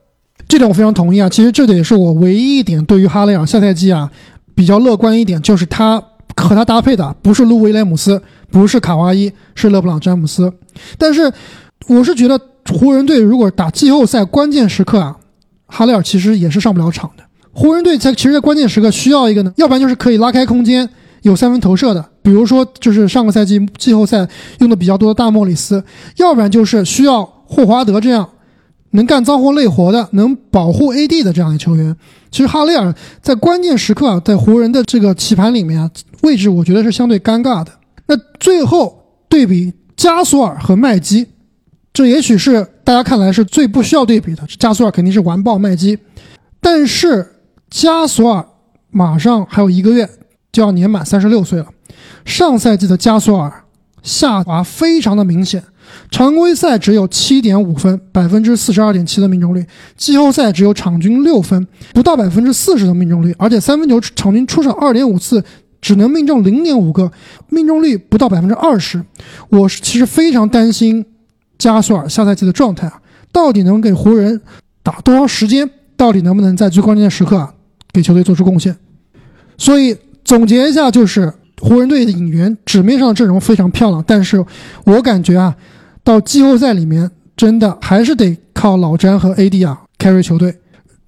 [0.47, 1.27] 这点我非常同意啊。
[1.27, 4.11] 其实这点也是我唯一一点对于哈雷尔下赛季啊
[4.55, 5.99] 比较乐观一点，就是他
[6.37, 10.53] 和他搭配的不是路威廉姆斯，不是卡哇伊，是勒布朗詹姆斯。
[10.99, 11.33] 但是
[11.89, 15.17] 我是觉得湖人队如果打季后赛关键时刻啊，
[15.67, 17.25] 哈雷尔其实也是上不了场的。
[17.57, 20.89] 湖人队在其实，在关键时刻需要一个呢，要不然就是可以拉开空间。
[21.23, 24.29] 有三分投射的，比如说就是上个赛季季后赛
[24.61, 25.83] 用的比较多的大莫里斯，
[26.19, 28.29] 要不然就是需要霍华德这样
[28.91, 31.97] 能干脏活累活的，能保护 AD 的这样的球员。
[32.31, 35.91] 其实哈雷尔在关键时刻啊，在湖人的这个棋盘里面啊，
[36.23, 37.73] 位置我觉得是相对尴尬的。
[38.07, 38.97] 那最后
[39.29, 41.27] 对比加索尔和麦基，
[41.93, 44.47] 这也许是大家看来是最不需要对比的。
[44.61, 45.99] 加索尔肯定是完爆麦基，
[46.61, 47.27] 但是
[47.77, 48.49] 加索尔
[48.91, 50.09] 马上还有一个月
[50.51, 51.67] 就要年满三十六岁了。
[52.25, 53.65] 上赛季的加索尔
[54.03, 55.63] 下滑非常的明显。
[56.11, 59.61] 常规赛只有七点五分，百分之四十二点七的命中率；
[59.95, 65.45] 季后赛只有场均六分，不到百分之四十的命中率，而且三分球场均出手二点五次，
[65.83, 67.13] 只能命中零点五个，
[67.51, 69.05] 命中率不到百分之二十。
[69.51, 71.05] 我是其实非常担心
[71.59, 74.41] 加索尔下赛季的状态啊，到底能给湖人
[74.83, 75.71] 打多长时间？
[75.99, 77.55] 到底能不能在最关键的时刻啊
[77.97, 78.77] 给球队做出贡献？
[79.57, 84.45] 所以总结一下，就是湖人队的引援纸面上阵容非常漂亮，但是
[84.85, 85.57] 我感觉啊。
[86.05, 90.55] 到季后赛里面，真的还是得靠老詹和 AD 啊 carry 球队。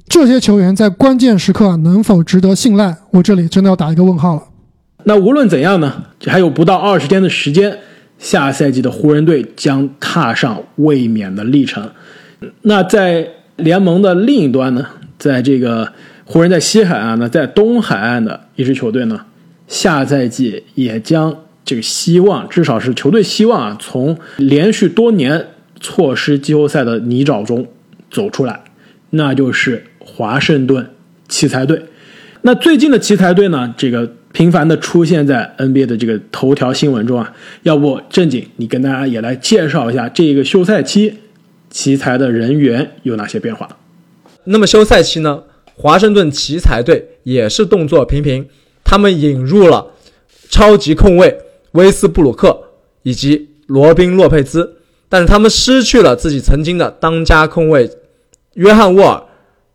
[0.09, 2.97] 这些球员在关键时刻能否值得信赖？
[3.13, 4.43] 我这里真的要打一个问号了。
[5.05, 7.79] 那无论怎样呢，还有不到二十天的时间，
[8.19, 11.91] 下赛季的湖人队将踏上卫冕的历程。
[12.63, 14.85] 那在联盟的另一端呢，
[15.17, 15.93] 在这个
[16.31, 19.25] 湖人，在西海岸呢，在东海岸的一支球队呢，
[19.67, 21.35] 下赛季也将。
[21.65, 27.67] 这个希望，至少是球队希望啊，从连续多年错失季后赛的泥沼中
[28.11, 28.63] 走出来，
[29.11, 30.89] 那就是华盛顿
[31.29, 31.83] 奇才队。
[32.41, 37.35] 那最近的奇才队呢，这个频繁的出现在 NBA 的这个头条新闻中啊。
[37.65, 41.19] 要不正经，你跟大家也来介绍一下这个休赛期
[41.69, 43.69] 奇才的人员有哪些变化？
[44.45, 45.43] 那么休赛期呢，
[45.79, 48.47] 华盛顿奇才队也是动作频频，
[48.85, 49.93] 他们引入了
[50.51, 51.39] 超级控卫。
[51.73, 52.59] 威斯布鲁克
[53.03, 57.89] 以及罗宾洛佩兹，但是他们失去了自己曾经的当家控卫
[58.55, 59.23] 约翰沃尔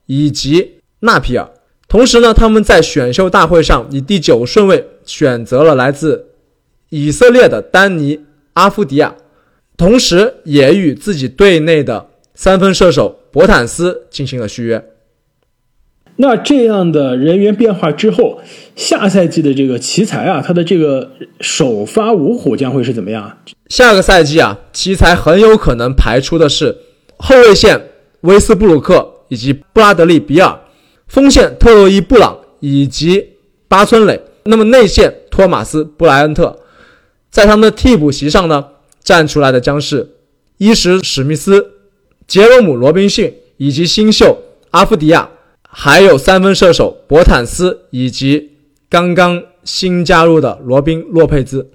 [0.08, 1.48] 以及纳皮尔。
[1.88, 6.30] 同时呢，他们在选秀大会上以第九顺位选择了来自
[6.90, 8.20] 以色列的丹尼
[8.54, 9.16] 阿夫迪亚，
[9.78, 14.84] 同时也与自己队内的三分射手博坦斯进行了续约。
[16.24, 18.40] 那这样的人员变化之后，
[18.78, 23.40] 下赛季的这个奇才啊，他的这个首发五虎将会是怎么样？
[23.68, 26.78] 下个赛季啊，奇才很有可能排出的是
[27.18, 27.90] 后卫线
[28.22, 30.58] 威斯布鲁克以及布拉德利比尔，
[31.10, 33.32] 锋线特洛伊布朗以及
[33.68, 36.58] 巴村磊，那么内线托马斯布莱恩特，
[37.30, 38.68] 在他们的替补席上呢，
[39.04, 40.16] 站出来的将是
[40.58, 41.72] 伊什史密斯、
[42.26, 44.38] 杰罗姆罗宾逊以及新秀
[44.72, 45.30] 阿夫迪亚。
[45.76, 48.52] 还有三分射手博坦斯以及
[48.88, 51.72] 刚刚新加入的罗宾洛佩兹。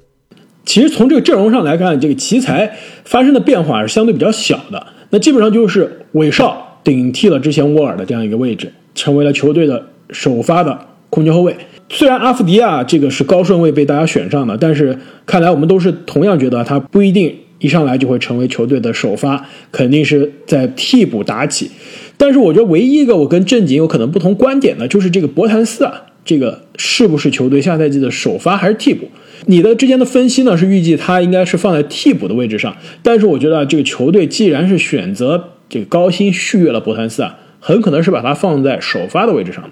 [0.65, 4.87] 其实从这个阵容上来看，这个奇才发生的变化是相对比较小的。
[5.11, 10.79] 那基本上就是韦少顶替了之前沃尔的这样一个位置，成为了球队的首发的
[11.11, 11.57] 控球后卫。
[11.89, 21.71] 虽然阿夫迪亚这个是高顺位被大家选上的，但是看来我们都是同样觉得他不一定一上来就会成为球队的首发，肯定是在替补打起。
[22.19, 29.09] 但是我觉得唯一一个我跟正经有可能不同观点的，就是这个博谭斯啊，这个是不是球队下赛季的首发还是替补？
[29.47, 39.63] 你的之前的分析呢是预计他应该是放在替补的位置上，但是我觉得这个球队既然是选择这个高薪续约了博谭斯啊，很可能是把他放在首发的位置上。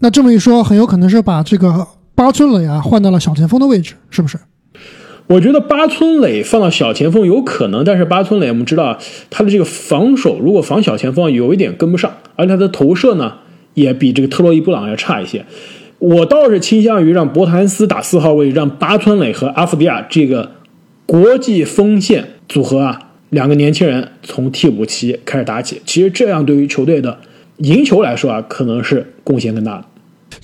[0.00, 4.38] 那这么一说，很有可能是把这个巴村磊啊换到了小前锋的位置，是不是？
[5.26, 8.98] 我觉得巴村磊放到小前锋有可能，但是巴村磊我们知道
[9.30, 13.32] 他的这个防守，如果防小前锋有一点跟不上，而且他的投射呢
[13.72, 15.46] 也比这个特洛伊布朗要差一些。
[15.98, 20.50] 我倒是倾向于让博谭斯打四号位，让巴村磊和阿夫迪亚这个
[21.06, 25.80] 国际锋线组合啊，两个年轻人从替补期开始打起。
[25.86, 27.16] 其实这样对于球队的
[27.58, 29.84] 赢球来说啊，可能是贡献更大的。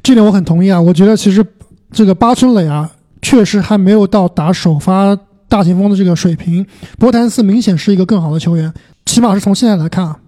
[0.03, 1.45] 这点我很同意啊，我觉得其实
[1.93, 2.91] 这个巴村磊啊。
[3.23, 6.65] 确实还没有到达首发大前锋的这个水平。
[6.99, 8.73] 博坦斯明显是一个更好的球员，
[9.07, 10.19] 起码是从现在来看啊。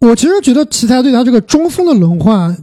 [0.00, 2.56] 我其实觉得奇才对他这个中锋的轮换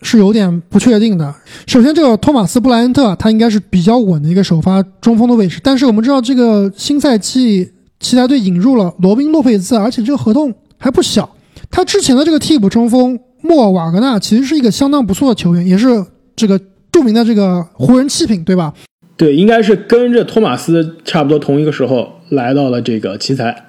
[0.00, 1.34] 是有点不确定的。
[1.66, 7.70] 首先，这个托马斯布莱恩特他应该是比较稳的一个首发中锋的位置，但是我们知道这个新赛季
[8.00, 11.28] 奇才队引入了罗宾洛佩兹，而且这个合同还不小。
[11.70, 16.58] 他之前的这个替补中锋莫瓦格纳其实是一个相当不错的球员，也是这个
[16.92, 18.72] 著名的这个湖人七品，对吧？
[19.16, 23.64] 对，应该是跟着托马斯差不多同一个时候来到了这个奇才。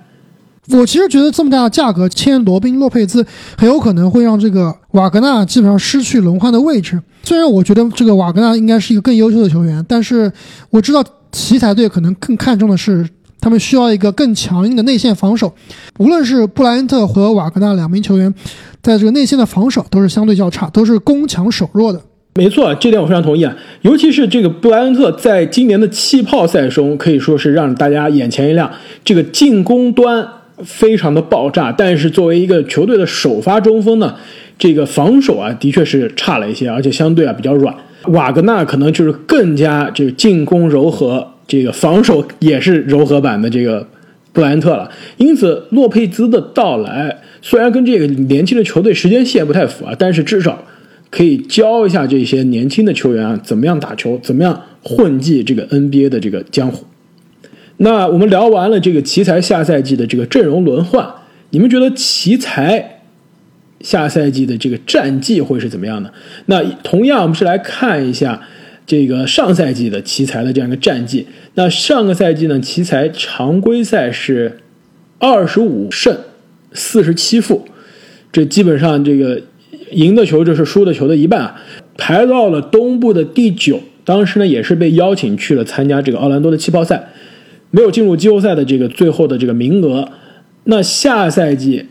[0.72, 3.26] 我其实觉得这么大的价格签罗宾洛佩兹，
[3.58, 7.02] 很有可能会让这个瓦格纳基本上失去轮换的位置。
[7.24, 10.32] 虽然我觉得这个瓦格纳应该是一个更优秀的球员，但是
[10.70, 13.10] 我知道奇才队可能更看重的是
[13.42, 15.52] 他们需要一个更强硬的内线防守。
[15.98, 18.32] 无论是布莱恩特和瓦格纳两名球员，
[18.84, 22.00] 在这个内线的防守都是相对较差，都是攻强守弱的。
[22.36, 23.54] 没错，这点我非常同意啊。
[23.82, 28.72] 尤其是这个布莱恩特在今年的气泡赛中，可以说是让大家眼前一亮。
[29.04, 30.26] 这个进攻端
[30.64, 34.16] 非常的爆炸，但是作为一个球队的首发中锋呢，
[34.58, 37.76] 这个防守啊的确是差了一些，而且相对啊比较软。
[38.06, 43.86] 瓦格纳可能就是更加这个进攻柔和，这个防守也是柔和版的这个
[44.32, 44.90] 布莱恩特了。
[45.18, 50.64] 因此，洛佩兹的到来虽然跟这个年轻的球队时间线不太符啊，但是至少。
[51.12, 56.86] 可以教一下这些年轻的球员啊，怎么样打球，怎么样混迹这个 NBA 的这个江湖。
[57.78, 61.12] 那我们聊完了这个奇才下赛季的这个阵容轮换，
[61.50, 63.00] 你们觉得奇才
[63.82, 66.14] 下赛季的这个战绩会是怎么样的？
[66.46, 68.42] 那同样，我们是来看一下
[68.86, 71.26] 这个上赛季的奇才的这样一个战绩。
[71.56, 74.60] 那上个赛季呢，奇才常规赛是
[75.18, 76.16] 二十五胜
[76.74, 77.66] 四十七负，
[78.32, 79.42] 这基本上这个。
[79.92, 81.62] 赢的球就是输的球的一半啊，
[81.98, 83.82] 排到了东部的第九。
[84.06, 87.10] 当时呢，也是被邀请去了参加这个奥兰多的气泡赛，
[87.70, 90.10] 没有进入季后赛的这个最后的这个名额。
[90.64, 91.86] 那下赛季，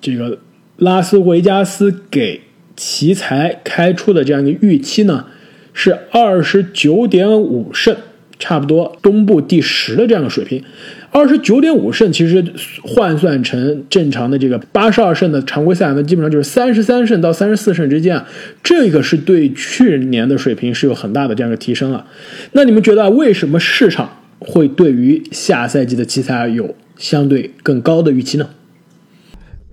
[0.00, 0.38] 这个
[0.78, 2.40] 拉斯维加斯给
[2.74, 5.26] 奇才开出的这样一个预期呢，
[5.74, 7.94] 是二十九点五胜，
[8.38, 10.62] 差不多东部第十的这样的水平。
[11.10, 12.44] 二十九点五胜，其实
[12.82, 18.26] 换算成正常的这个八十二胜的常规赛，那基本上就是三十三胜到三十四胜之间啊。
[18.62, 22.04] 这个是对去年的水平是有很大的这样一个提升了。
[22.52, 28.50] 那你们觉得为什么市场会对于下赛季的奇才有相对更高的预期呢？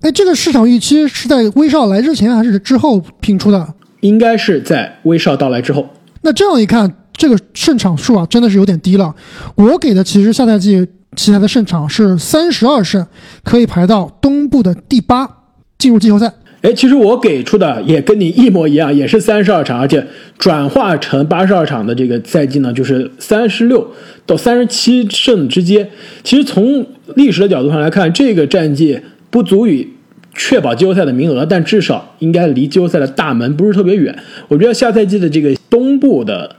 [0.02, 3.74] 哎，这个市场预期是在威少来之前还是之后评出的？
[4.00, 5.90] 应该是在威少到来之后。
[6.22, 9.14] 那这样一看，这个胜场数啊，真的是有点低了。
[9.56, 10.88] 我给的其实下赛季。
[11.16, 13.06] 其他的胜场是三十二胜，
[13.44, 15.30] 可以排到东部的第八，
[15.78, 16.34] 进入季后赛。
[16.62, 20.06] 哎，其实我给出的也跟你一模一样，也是三十二场，而且
[20.40, 23.88] 转化成八十二场的这个赛季呢，就是三十六
[24.26, 25.88] 到三十七胜之间。
[26.24, 26.86] 其实从
[27.16, 29.00] 历史的角度上来看，这个战绩
[29.30, 29.88] 不足以
[30.34, 34.18] 确保季后赛的名额，但至少应该离季后赛的大门不是特别远。
[34.48, 36.56] 我觉得下赛季的这个东部的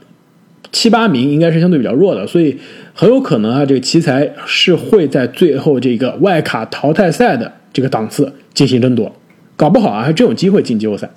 [0.71, 2.57] 七八名应该是相对比较弱的，所以。
[2.99, 9.15] 很有可能啊，这个奇才是会在最后这个外卡淘汰赛的这个档次进行争夺，
[9.55, 11.07] 搞不好啊还真有机会进季后赛。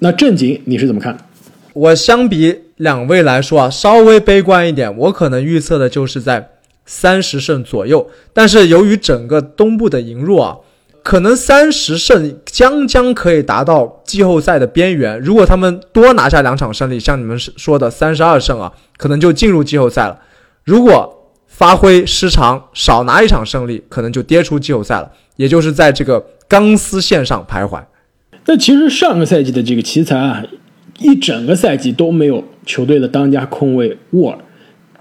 [0.00, 1.16] 那正经你是怎么看？
[1.72, 6.46] 我相比两位来说啊，稍微悲观一点，我可能预测的就是在
[6.84, 8.06] 三十胜左右。
[8.34, 10.56] 但是由于整个东部的羸弱啊，
[11.02, 15.18] 可能三十胜将将可以达到季后赛的边缘。
[15.20, 20.20] 如果他们多拿下两场胜利，像你们说的三十二胜啊，可能就进入季后赛了。
[20.64, 27.82] 如果发挥失常，少拿一场胜利，可能就跌出季后赛了，也就是在这个钢丝线上徘徊。
[28.46, 30.44] 那其实上个赛季的这个奇才啊，
[30.98, 34.38] 一整个赛季都没有球队的当家控卫沃尔，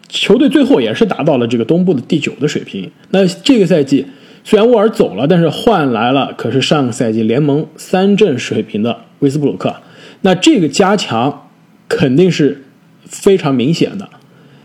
[0.07, 2.91] 球队最后也是达到了这个东部的第九的水平。
[3.11, 4.05] 那这个赛季
[4.43, 9.75] 虽然沃尔走了，但是换来了可是上个赛季联盟三阵水平的威斯布鲁克，
[10.21, 11.47] 那这个加强
[11.87, 12.63] 肯定是
[13.05, 14.09] 非常明显的。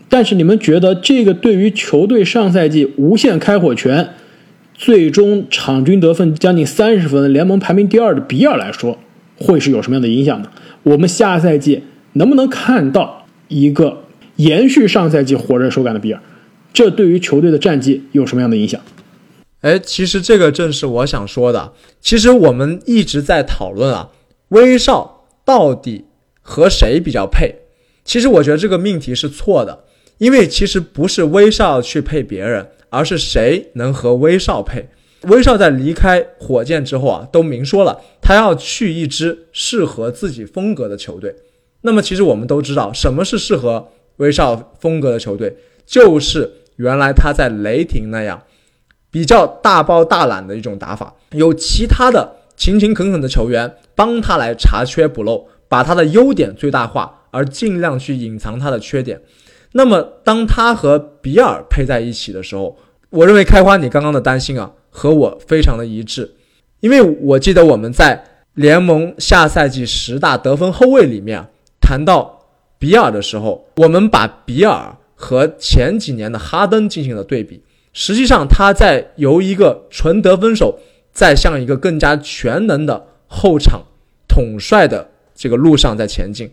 [0.07, 4.09] 但是你们觉得这个对于球队上赛季无限开火权，
[4.73, 8.97] 最终场均得分将近三十分，联盟排名第二的比尔来说，
[9.37, 10.49] 会是有什么样的影响呢？
[10.83, 14.03] 我们下赛季能不能看到一个
[14.37, 16.21] 延续上赛季火热手感的比尔？
[16.71, 18.79] 这对于球队的战绩有什么样的影响？
[19.65, 21.73] 哎，其实这个正是我想说的。
[21.99, 24.11] 其实我们一直在讨论啊，
[24.49, 26.05] 威少到底
[26.43, 27.63] 和谁比较配？
[28.03, 29.85] 其实我觉得这个命题是错的。
[30.19, 34.87] 因为其实不是威少去配别人，而是谁能和威少配。
[35.23, 41.35] 威少在离开火箭之后啊，都明说了，他要去一支适合自己风格的球队。
[41.81, 45.57] 那么其实我们都知道，什么是适合威少风格的球队，
[45.87, 48.43] 就是原来他在雷霆那样
[49.15, 59.21] 比较大包大揽的一种打法，有其他的勤勤恳恳的球员帮他来查缺补漏，把他的优点最大化，而尽量去隐藏他的缺点。
[59.71, 62.77] 那么，当他和比尔配在一起的时候，
[63.09, 66.35] 我认为开花你刚刚的担心啊，和我非常的一致，
[66.81, 68.21] 因为我记得我们在
[68.55, 71.41] 联盟下赛季十大得分后卫里面
[71.79, 72.37] 谈到
[72.77, 77.63] 比尔的时候，我们把比尔和前几年的哈登进行了对比，
[77.97, 80.77] 实际上他在由一个纯得分手，
[81.13, 83.81] 在向一个更加全能的后场
[84.27, 86.51] 统帅的这个路上在前进。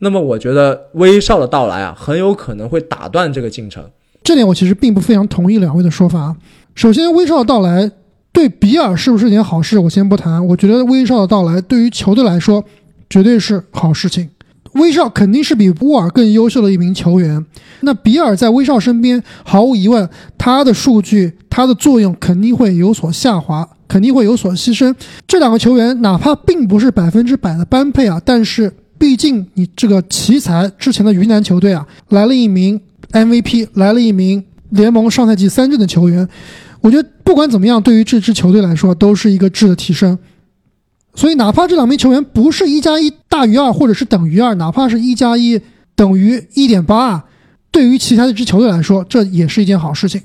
[0.00, 3.82] 那么我觉得威少的到来啊，很有可能会打断这个进程。
[4.22, 6.36] 这点我其实并不非常同意两位的说法。
[6.74, 7.90] 首先，威少的到来
[8.30, 10.46] 对比尔是不是一件好事，我先不谈。
[10.46, 12.62] 我觉得威少的到来对于球队来说
[13.08, 14.28] 绝对是好事情。
[14.72, 17.44] 威少肯定是比沃尔更优秀的一名球员。
[17.80, 20.08] 那比尔在威少身边，毫无疑问，
[20.38, 24.94] 他的数据、他的作用肯定会有所下滑，肯定会有所牺牲。
[25.26, 36.26] 这两个球员哪怕并不是百分之百的般配啊，但是毕竟你这个奇才之前的云南球队啊，来了一名 MVP，来了一名联盟上赛季三阵的球员，
[36.80, 40.16] 我觉得不管怎么样，对于这支球队来说都是一个质的提升。
[41.14, 45.60] 所以，哪怕这两名球员不是一加一大于二，或者是等于二，哪怕是一加一
[45.94, 47.24] 等于一点八，
[47.70, 50.22] 对于其他一支球队来说，这也是一件好事情。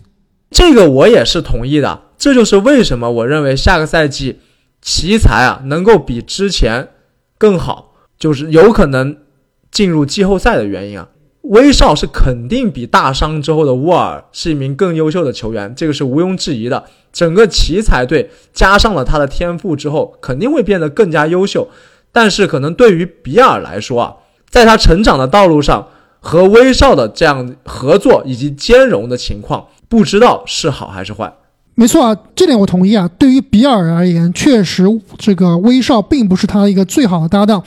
[0.50, 2.04] 这个我也是同意的。
[2.18, 4.40] 这就是为什么我认为下个赛季
[4.82, 6.88] 奇才啊能够比之前
[7.38, 9.18] 更好，就是有可能
[9.70, 11.10] 进入季后赛的原因啊。
[11.50, 16.84] 威少是肯定比大伤之后的沃尔是一名更优秀的球员，这个是毋庸置疑的。
[17.14, 21.68] 整个奇才队加上了他的天赋之后，肯定会变得更加优秀。
[22.12, 24.16] 但是，可能对于比尔来说啊，
[24.50, 25.88] 在他成长的道路上
[26.20, 31.34] 和威少的这样合作以及兼容的情况，不知道是好还是坏。
[31.76, 33.08] 没错啊，这点我同意啊。
[33.20, 34.86] 对于比尔而言，确实
[35.18, 37.64] 这个威少并不是他一个最好的搭档。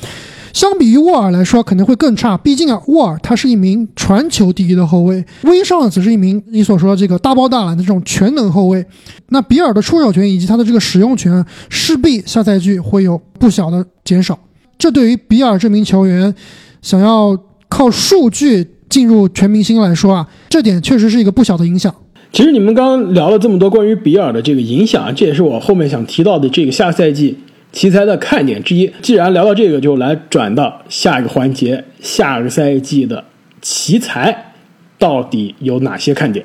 [0.53, 2.36] 相比于沃尔来说，可能会更差。
[2.38, 8.84] 毕竟啊，沃尔他是一名传球第一的后卫，威少呢只是一名你所说的这个大包大揽的这种全能后卫。
[9.28, 14.38] 那比尔的出手权以及他的这个使用权，势必下赛季会有不小的减少。
[14.78, 16.34] 这对于比尔这名球员
[16.82, 17.38] 想要
[17.68, 21.94] 靠数据进入全明星来说啊，这点确实是一个不小的影响。
[22.32, 27.36] 其实你们刚刚聊了这么多关于比尔的这个影响啊，这也是我后面想提到的这个下赛季。
[27.72, 28.90] 奇才的看点之一。
[29.00, 33.24] 既然聊到这个，就来转到下一个环节：下个赛季的
[33.60, 34.52] 奇才
[34.98, 36.44] 到底有哪些看点？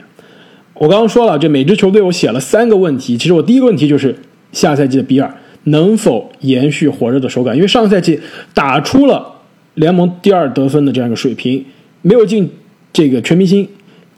[0.75, 3.17] 我刚刚说了，这每支球队我写了三个问题。
[3.17, 4.15] 其实我第一个问题就是
[4.51, 7.55] 下赛季的比尔能否延续火热的手感？
[7.55, 8.19] 因为上赛季
[8.53, 9.33] 打出了
[9.73, 11.65] 联盟第二得分的这样一个水平，
[12.01, 12.51] 没有进
[12.93, 13.67] 这个全明星，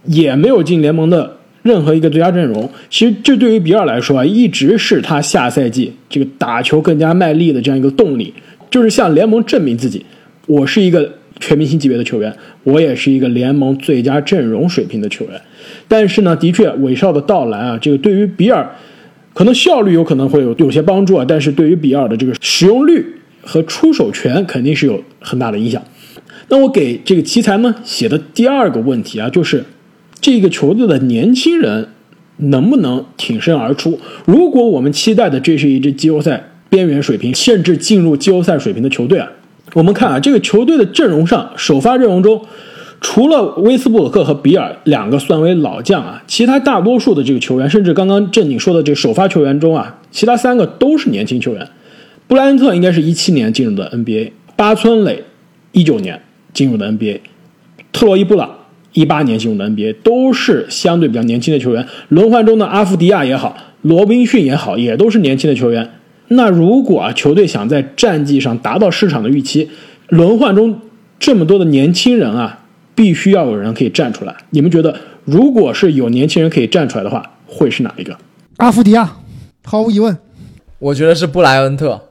[0.05, 1.36] 也没有进联盟的。
[1.67, 8.33] 任何一个最佳阵容，其实这对于比尔来说啊，一直是他下赛季这个打球更加卖力的这样一个动力，
[8.71, 10.05] 就是向联盟证明自己，
[10.47, 15.41] 我是一个全明星级别的球员，我也是一个联盟最佳阵容水平的球员。
[15.89, 18.67] 但是呢，的确，韦少的到来啊，这个对于比尔
[19.33, 23.05] 可能效率有可能会有有些帮助啊，但是对于比尔的这个使用率
[23.43, 25.83] 和出手权肯定是有很大的影响。
[26.47, 29.63] 那我给这个奇才呢写的第二个问题啊，就是。
[30.19, 31.89] 这个球队的年轻人
[32.37, 33.99] 能不能挺身而出？
[34.25, 39.31] 如果我们期待的这是一支季后赛边缘水平，甚至进入季后赛水平的球队啊，
[39.73, 42.41] 我们看啊，这个球队的阵容上，首发阵容中，
[42.99, 51.67] 除了威斯布鲁克和比尔两个算为老将啊，其他大多数的这个球员，甚至刚刚正经说的这首发球员中啊，其他三个都是年轻球员。
[52.27, 55.23] 布莱恩特应该是一七年进入的 NBA，巴村磊
[55.71, 56.21] 一九年
[56.53, 57.19] 进入的 NBA，
[57.91, 58.56] 特洛伊布朗。
[58.97, 65.91] 一八年进入的 NBA 都是相对比较年轻的球员，轮换中的阿夫迪亚也好，罗宾逊也好，也都是年轻的球员。
[66.29, 69.69] 那如果啊球队想在战绩上达到市场的预期，
[70.09, 70.81] 轮换中
[71.19, 74.35] 这么多的年轻人啊，必须要有人可以站出来。
[74.49, 78.17] 你们觉得，如果是有年轻人可以站出来的话，会是哪一个？
[78.57, 79.17] 阿夫迪亚，
[79.63, 80.17] 毫无疑问。
[80.79, 82.01] 我觉得是布莱恩特。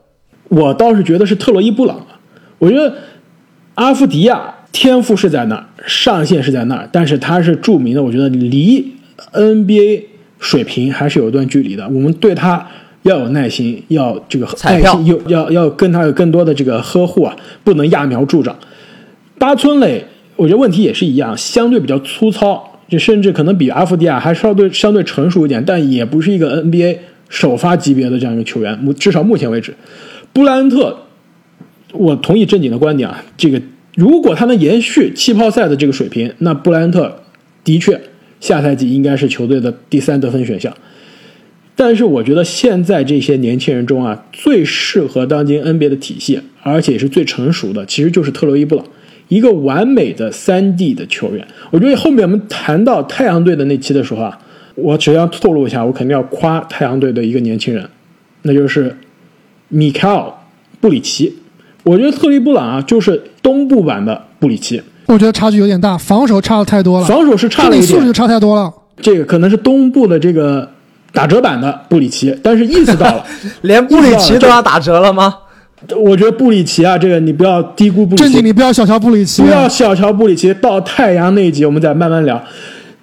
[0.47, 2.07] 我倒是觉得是特洛伊布朗。
[2.59, 2.95] 我觉得
[3.73, 4.53] 阿夫迪亚。
[4.79, 8.93] 天赋是在那儿，上限是在那儿，但是他是著名的，我觉得离
[9.33, 10.03] NBA
[10.37, 11.83] 水平还是有一段距离的。
[11.87, 12.63] 我们对他
[13.01, 18.55] 要有耐心，要这个耐心，有要要跟他有更多的这个呵护啊，不能揠苗助长。
[19.39, 20.05] 八村垒，
[20.35, 26.99] 我觉得问题也是一样，相对比较粗糙，就甚至可能比阿弗迪亚还稍对相对成熟一点，但也不是一个 NBA
[27.29, 28.79] 首发级别的这样一个球员。
[28.93, 29.73] 至少目前为止，
[30.31, 30.95] 布莱恩特，
[31.93, 33.59] 我同意正经的观点啊，这个。
[33.97, 37.23] 如果他能延续气泡赛的这个水平，那布莱恩特
[37.63, 37.99] 的确
[38.39, 40.71] 下赛季应该是球队的第三得分选项。
[41.75, 48.85] 但是我觉得现在这些年轻人中啊，最适合当今 NBA 的体系，而且是最成熟的，其实就是特洛伊布朗，
[49.29, 51.47] 一个完美的三 D 的球员。
[51.71, 54.39] 我觉得后面我们谈到太阳队的那期的时候啊，
[54.75, 57.89] 我只要透露一下，我肯定要夸太阳队的一个年轻人，
[58.43, 58.95] 那就是
[59.69, 60.31] 米凯尔
[60.79, 61.33] 布里奇。
[61.87, 64.81] 我觉得特里布朗啊，就是东部版的布里奇。
[65.05, 67.05] 我觉得差距有点大，防守差的太多了。
[67.05, 68.69] 防守是差了一点，素质差太多了。
[69.01, 70.69] 这个可能是东部的这个
[71.13, 73.23] 打折版的布里奇，但是意思到了，
[73.61, 75.33] 连布里奇都要打折了吗？
[75.95, 78.23] 我觉得布里奇啊，这个你不要低估布里奇。
[78.23, 79.41] 正经，你不要小瞧布里奇。
[79.41, 80.53] 不要小瞧布里奇。
[80.55, 82.43] 到太阳那一集，我们再慢慢聊。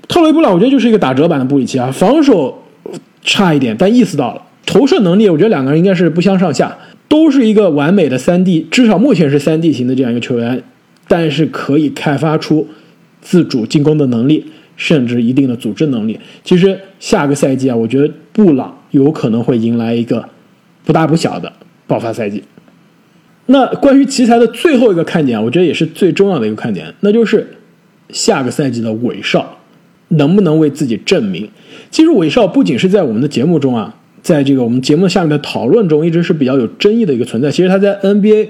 [0.08, 2.62] 特雷布朗我觉得就是一个打折版的布里奇啊，防守
[3.22, 6.76] 差一点，但意思到了，投射能力我觉得两个人应该是不相上下，
[7.08, 10.62] 都是一个完美的三 D，至少目前是三 D 型的这样一个球员，
[11.06, 12.66] 但是可以开发出
[13.20, 14.46] 自主进攻的能力，
[14.76, 16.18] 甚至一定的组织能力。
[16.42, 20.28] 其实下个赛季啊，我觉得布朗有可能会迎来一个
[20.84, 21.52] 不大不小的
[21.86, 22.42] 爆发赛季。
[23.46, 27.46] 那关于奇才的最后一个看点，我觉得也是最重要的一个看点，那就是
[28.08, 29.58] 下个赛季的韦少
[30.08, 31.48] 能不能为自己证明。
[31.90, 33.94] 其实韦少不仅是在我们的节目中啊，
[34.24, 37.48] 在这个我们节目下面的讨论中，一直是比较有争议的一个存在。
[37.52, 38.48] 其实他在 NBA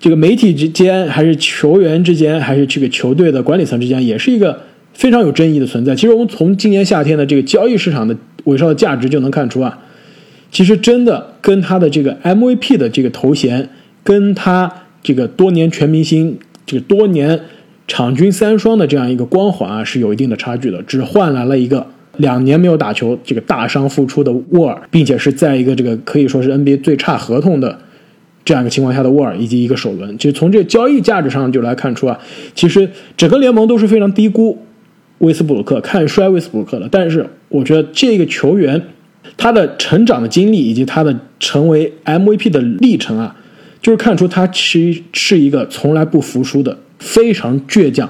[0.00, 4.60] 这个媒体之间，还是球员之间，还是这个球队的管理层之间，也是一个
[4.94, 5.94] 非常有争议的存在。
[5.94, 9.78] 其实我们从今年夏天的这个交易市场的韦少的价值就能看出啊，
[10.50, 13.68] 其实真的跟他的这个 MVP 的这个头衔。
[14.04, 14.70] 跟他
[15.02, 17.40] 这个多年全明星、这个多年
[17.88, 20.82] 场均三双的这样一个光环啊，是有一定的差距的。
[20.82, 21.86] 只换来了一个
[22.18, 27.78] 两年没有打球、这个大伤复出的沃尔，并且是在一个这个可以说是 NBA 最差合同的
[28.44, 30.16] 这样一个情况下的沃尔，以及一个首轮。
[30.18, 32.18] 其实从这个交易价值上就来看出啊，
[32.54, 34.58] 其实整个联盟都是非常低估
[35.18, 36.88] 威斯布鲁克、看衰威斯布鲁克的。
[36.90, 38.80] 但是我觉得这个球员
[39.36, 43.36] 他的成长的经历以及他的成为 MVP 的历程啊。
[43.82, 48.08] 就是看出他其实是一个从来不服输的、非常倔强、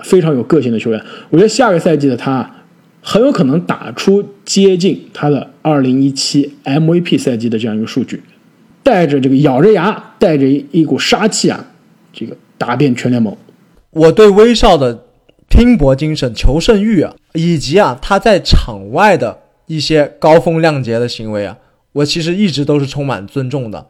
[0.00, 1.02] 非常有个性的球员。
[1.30, 2.53] 我觉得下个赛季的他啊
[3.06, 8.22] 很有可能打出接近他的2017 MVP 赛季的这样一个数据，
[8.82, 11.62] 带着这个咬着牙、带着一股杀气啊，
[12.14, 13.36] 这个打遍全联盟。
[13.90, 15.04] 我对威少的
[15.50, 21.58] 拼搏精神、求胜欲啊，以及啊他在场外的一些高风亮节的行为啊，
[21.92, 23.86] 我其实一直都是充满尊重的。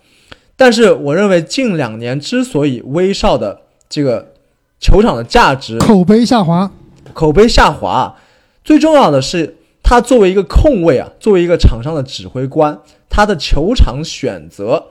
[0.56, 4.32] 但是我认为近两年之所以威少的这个
[4.80, 6.70] 球场的价值口碑下滑，
[7.12, 8.16] 口碑下滑，
[8.64, 12.76] 最重要的是他作为一个控卫啊，作为一个场上的指挥官，
[13.08, 14.82] 他的球场选择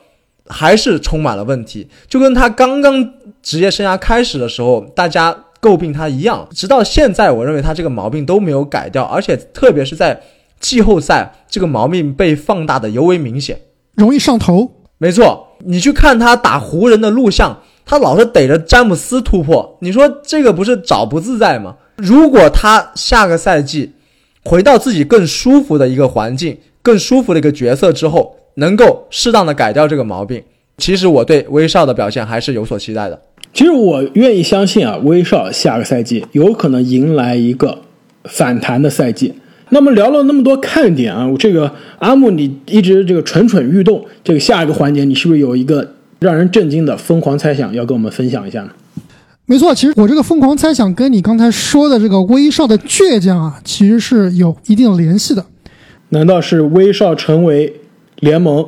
[0.46, 10.22] 还是充满了问题，就跟他刚刚职业生涯开始的时候大家诟病他一样，直到现在，我认为他这个毛病都没有改掉，而且特别是在
[10.60, 13.60] 季后赛，这个毛病被放大的尤为明显，
[13.96, 14.72] 容易上头。
[14.98, 15.48] 没错。
[15.66, 21.78] 你去看他打湖人的录像，他老是逮着詹姆斯突破，你说这个不是找不自在吗？
[21.96, 23.92] 如果他下个赛季
[24.44, 30.42] 回到自己更舒服的一个环境、更舒服的一个角色之后，能够适当的改掉这个毛病，
[30.78, 33.22] 其实我对威少的表现还是有所期待的。
[33.54, 37.80] 其实我愿意相信啊，威少下个赛季有可能迎来一个
[38.24, 39.36] 反弹的赛季。
[39.70, 48.72] 那么聊了那么多看点啊，我这个阿木你一直这个蠢蠢欲动，这个下一个环节你是不是有一个让人震惊的疯狂猜想要跟我们分享一下呢？
[49.46, 55.46] 没错，其实我这个疯狂猜想跟你刚才说的这个威少的倔强啊，其实是有一定的联系的。
[56.10, 57.82] 难道是威少成为
[58.20, 58.66] 联盟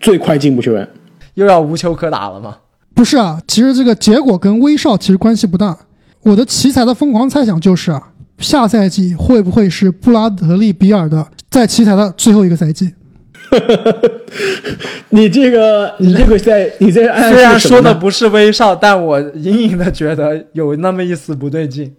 [0.00, 0.88] 最快进步球员，
[1.34, 2.56] 又要无球可打了吗？
[2.94, 5.76] 不是啊，其实这个结果跟威少其实关系不大。
[6.22, 8.10] 我的奇才的疯狂猜想就是啊。
[8.38, 12.92] 下赛季会不会是布拉德利·比尔的在奇才的最后一个赛季？
[15.10, 21.94] 你这个，你这个在你在虽然说的不是威少，但我隐隐的觉得有那么一丝不对劲。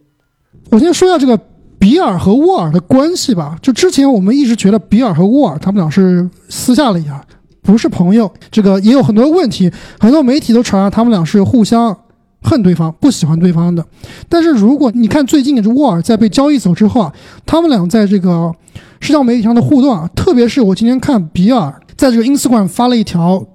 [0.70, 1.40] 我先说一下这个
[1.80, 3.56] 比尔和沃尔的关系吧。
[3.62, 7.24] 就之前我们一直觉得比尔和沃尔他们俩是私下里啊，
[7.62, 8.32] 不是朋友。
[8.52, 11.96] 这个也有很多问题，很多媒体都传他们俩是互相。
[12.46, 13.84] 恨对方，不喜欢对方的。
[14.30, 17.14] 但是如果你看最近这沃尔在被交易走之后啊，
[17.46, 18.54] 他们俩在这个
[19.02, 23.46] 社交媒体上的互动啊，特别是我今天看比尔在这个 Instagram 发了一条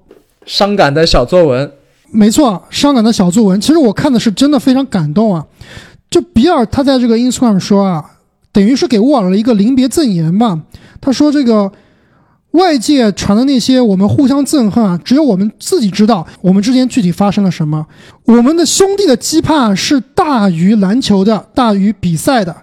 [0.44, 1.72] 伤感的小作文。
[2.10, 3.60] 没错，伤感的小作文。
[3.60, 5.46] 其实我看的是真的非常感动啊。
[6.10, 8.04] 就比尔他在这个 Instagram 说啊，
[8.52, 10.60] 等于是给沃尔了一个临别赠言吧。
[11.00, 11.70] 他说这个。
[12.52, 17.86] 外界传的那些我们互相憎恨啊，只有我们自己知道我们之间具体发生了什么。
[18.24, 22.54] 我们的兄弟的羁绊是大于篮球的，大于比赛的。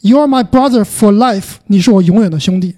[0.00, 2.74] You are my brother for life，你是我永远的兄弟。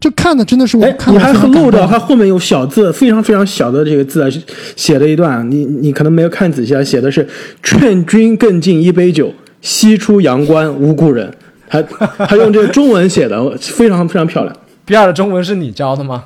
[0.00, 1.14] 这看的真的是我看。
[1.14, 4.28] 你还很漏着他后面有小字，非常非常小的这个字啊，
[4.74, 7.26] 写了一段，你你可能没有看仔细啊，写的是
[7.62, 11.32] “劝君更尽一杯酒，西出阳关无故人”。
[11.68, 11.80] 他
[12.26, 14.54] 他用这个中文写的，非常非常漂亮。
[14.84, 16.24] 比尔的中文是你教的吗？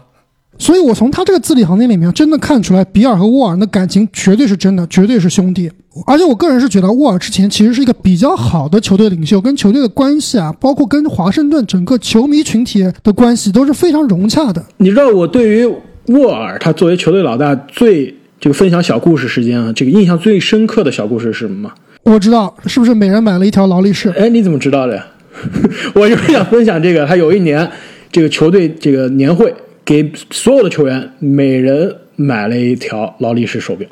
[0.59, 5.71] 所以，我从他这个字里行间里面真的看出来，比尔和沃尔的感情绝对是真的，绝对是兄弟。
[6.07, 14.65] 而且，我个人是觉得沃尔之前其实是一个比较好的球队领袖，跟球队的关系啊，包括跟华盛顿整个球迷群体的关系都是非常融洽的。
[14.79, 15.67] 你知道我对于
[16.07, 21.75] 沃尔他作为球队老大最这个分享小故事时间啊，这个印象最深刻的小故事是什么吗？
[22.05, 24.09] 我知道，是不是每人买了一条劳力士？
[24.17, 25.07] 哎，你怎么知道的呀？
[25.95, 27.71] 我就是想分享这个，他有一年
[28.11, 29.55] 这个球队这个年会
[29.85, 33.89] 给所有的球员每人买了一条劳力士手表。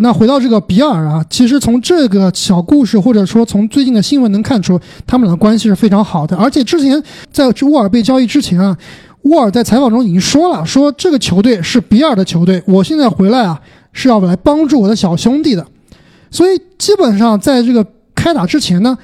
[0.00, 6.36] 那回到这个比尔啊，其实从这个小故事，或者说从最近的新闻能看出，他们俩的关系是非常好的。
[6.36, 8.78] 而且之前在沃尔被交易之前啊，
[9.22, 13.60] 沃尔在采访中已经说了，说这个球队是比尔的球队，我现在回来啊
[13.92, 15.66] 是要来帮助我的小兄弟的。
[16.30, 17.84] 所以基本上在这个
[18.14, 18.96] 开打之前呢，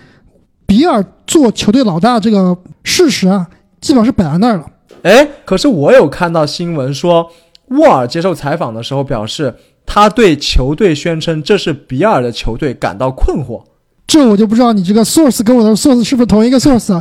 [0.67, 3.45] 比尔做球队老大这个事实啊，
[3.87, 4.67] 基本上是摆在那儿了。
[5.03, 7.31] 哎，可是我有看到新闻说，
[7.69, 9.55] 沃尔接受采访的时候表示。
[9.89, 13.63] 他对球队宣称这是比尔的球队感到困惑，
[14.05, 17.01] 这我就不知道你这个 source 跟我的 source 是不是同一个 source 啊？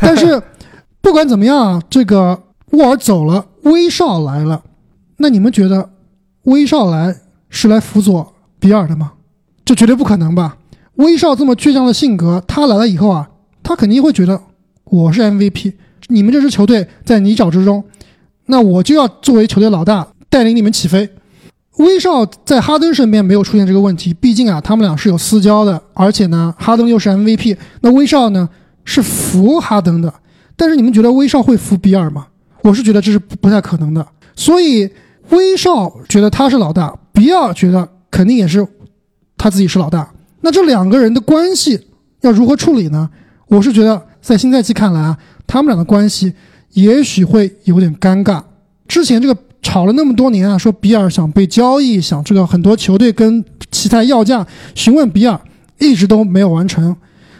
[0.00, 0.40] 但是
[1.00, 2.40] 不管怎么样，这个
[2.70, 4.62] 沃尔走了，威少来了，
[5.16, 5.90] 那你们觉得
[6.44, 7.16] 威少来
[7.50, 9.14] 是来辅佐比尔的吗？
[9.64, 10.58] 这绝对不可能吧！
[10.94, 13.28] 威少这么倔强的性格，他来了以后啊，
[13.64, 14.40] 他肯定会觉得
[14.84, 15.72] 我是 MVP，
[16.08, 17.82] 你们这支球队在泥沼之中，
[18.46, 21.08] 那我就要作为球队老大带领你们起飞。
[21.78, 28.48] 威少在哈登身边没有出现这个问题，毕竟啊，他们俩是有私交的，而且呢，哈登又是 MVP，那威少呢
[28.84, 30.12] 是服哈登的。
[30.56, 32.28] 但是你们觉得威少会服比尔吗？
[32.62, 34.06] 我是觉得这是不太可能的。
[34.36, 34.88] 所以
[35.30, 38.64] 威少觉得他是老大，比尔觉得肯定也是
[39.36, 40.08] 他自己是老大。
[40.42, 41.88] 那这两个人的关系
[42.20, 43.10] 要如何处理呢？
[43.48, 46.32] 我是觉得在新赛季看来啊，他们俩的关系
[46.72, 48.42] 也许会有点尴尬。
[48.86, 49.36] 之前这个。
[49.66, 55.40] 吵了那么多年啊，说比尔想被交易，想这个很多球队跟奇才要价询问比尔，
[55.78, 56.94] 一直都没有完成。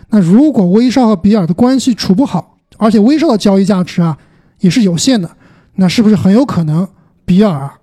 [0.08, 4.16] 那如果威少和比尔的关系处不好，而且威少的交易价值啊
[4.60, 5.30] 也是有限的，
[5.74, 6.88] 那是不是很有可能
[7.26, 7.74] 比尔啊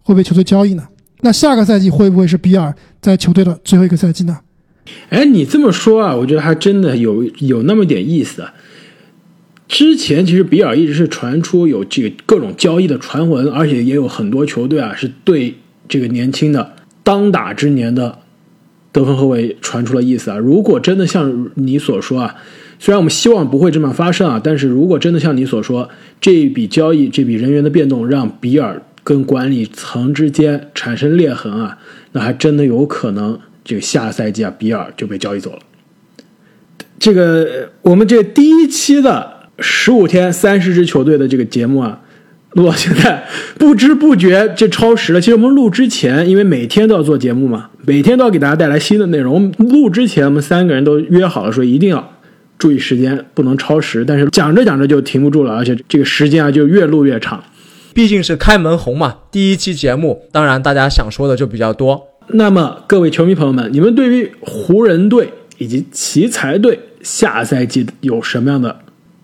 [0.00, 0.84] 会被球队交易呢？
[1.20, 4.38] 那下个赛季会不会是比尔在球队的最后一个赛季呢？
[5.10, 8.54] 哎，你这么说啊，我觉得还真的有有那么点意思啊。
[9.72, 15.54] 之前其实比尔一直是传出有这个各种交易的传闻，而且也有很多球队啊是对
[15.88, 18.18] 这个年轻的当打之年的
[18.92, 20.36] 得分后卫传出了意思啊。
[20.36, 22.34] 如果真的像你所说啊，
[22.78, 25.88] 虽然我们希望不会这么发生啊，但是如果真的像你所说，
[26.20, 31.78] 这一笔交易这笔人员的变动让比尔跟管理层之间产生裂痕啊，
[32.12, 35.60] 那还真的有可能这个下赛季啊比尔就被交易走了。
[36.98, 39.40] 这个我们这第一期的。
[39.62, 42.00] 十五天三十支球队的这个节目啊，
[42.54, 43.24] 录到现在
[43.56, 45.20] 不知不觉就超时了。
[45.20, 49.34] 其实我们录之前，因为每天都要做节目嘛，每天都要给大家带来新的内容。
[49.34, 52.12] 我们录之前，我们三个人都约好了，说一定要
[52.58, 54.04] 注意时间，不能超时。
[54.04, 57.42] 但是讲着讲着就停不住了，而且这个时间啊就越录越长。
[57.94, 62.08] 毕竟是开门红嘛，第一期节目，当然大家想说的就比较多。
[62.28, 68.78] 那么各位球迷朋友们，你们对于湖人队以及奇才队下赛季有什么样的？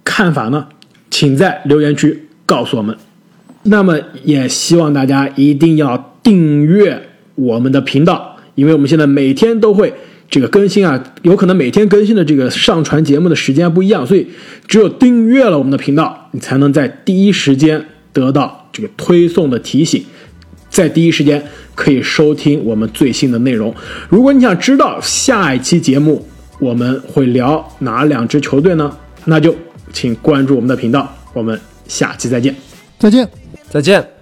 [0.09, 0.67] 看法呢？
[1.11, 2.97] 请在留言区告诉我们。
[3.65, 9.93] 那么也希望大家一定要订阅我们的频道，因为我们现在每天都会
[10.31, 14.27] 这个更新啊，有可能每天更新的这个上传节目的时间不一样，所以
[14.67, 17.85] 只有订阅了我们的频道，你才能在第一时间
[18.15, 20.03] 得到这个推送的提醒，
[20.71, 21.43] 在第一时间
[21.75, 23.75] 可以收听我们最新的内容。
[24.09, 26.27] 如果你想知道下一期节目
[26.59, 28.97] 我们会聊哪两支球队呢？
[29.27, 29.55] 那就。
[29.93, 32.55] 请关注我们的频道，我们下期再见，
[32.99, 33.29] 再见，
[33.71, 34.18] 再见。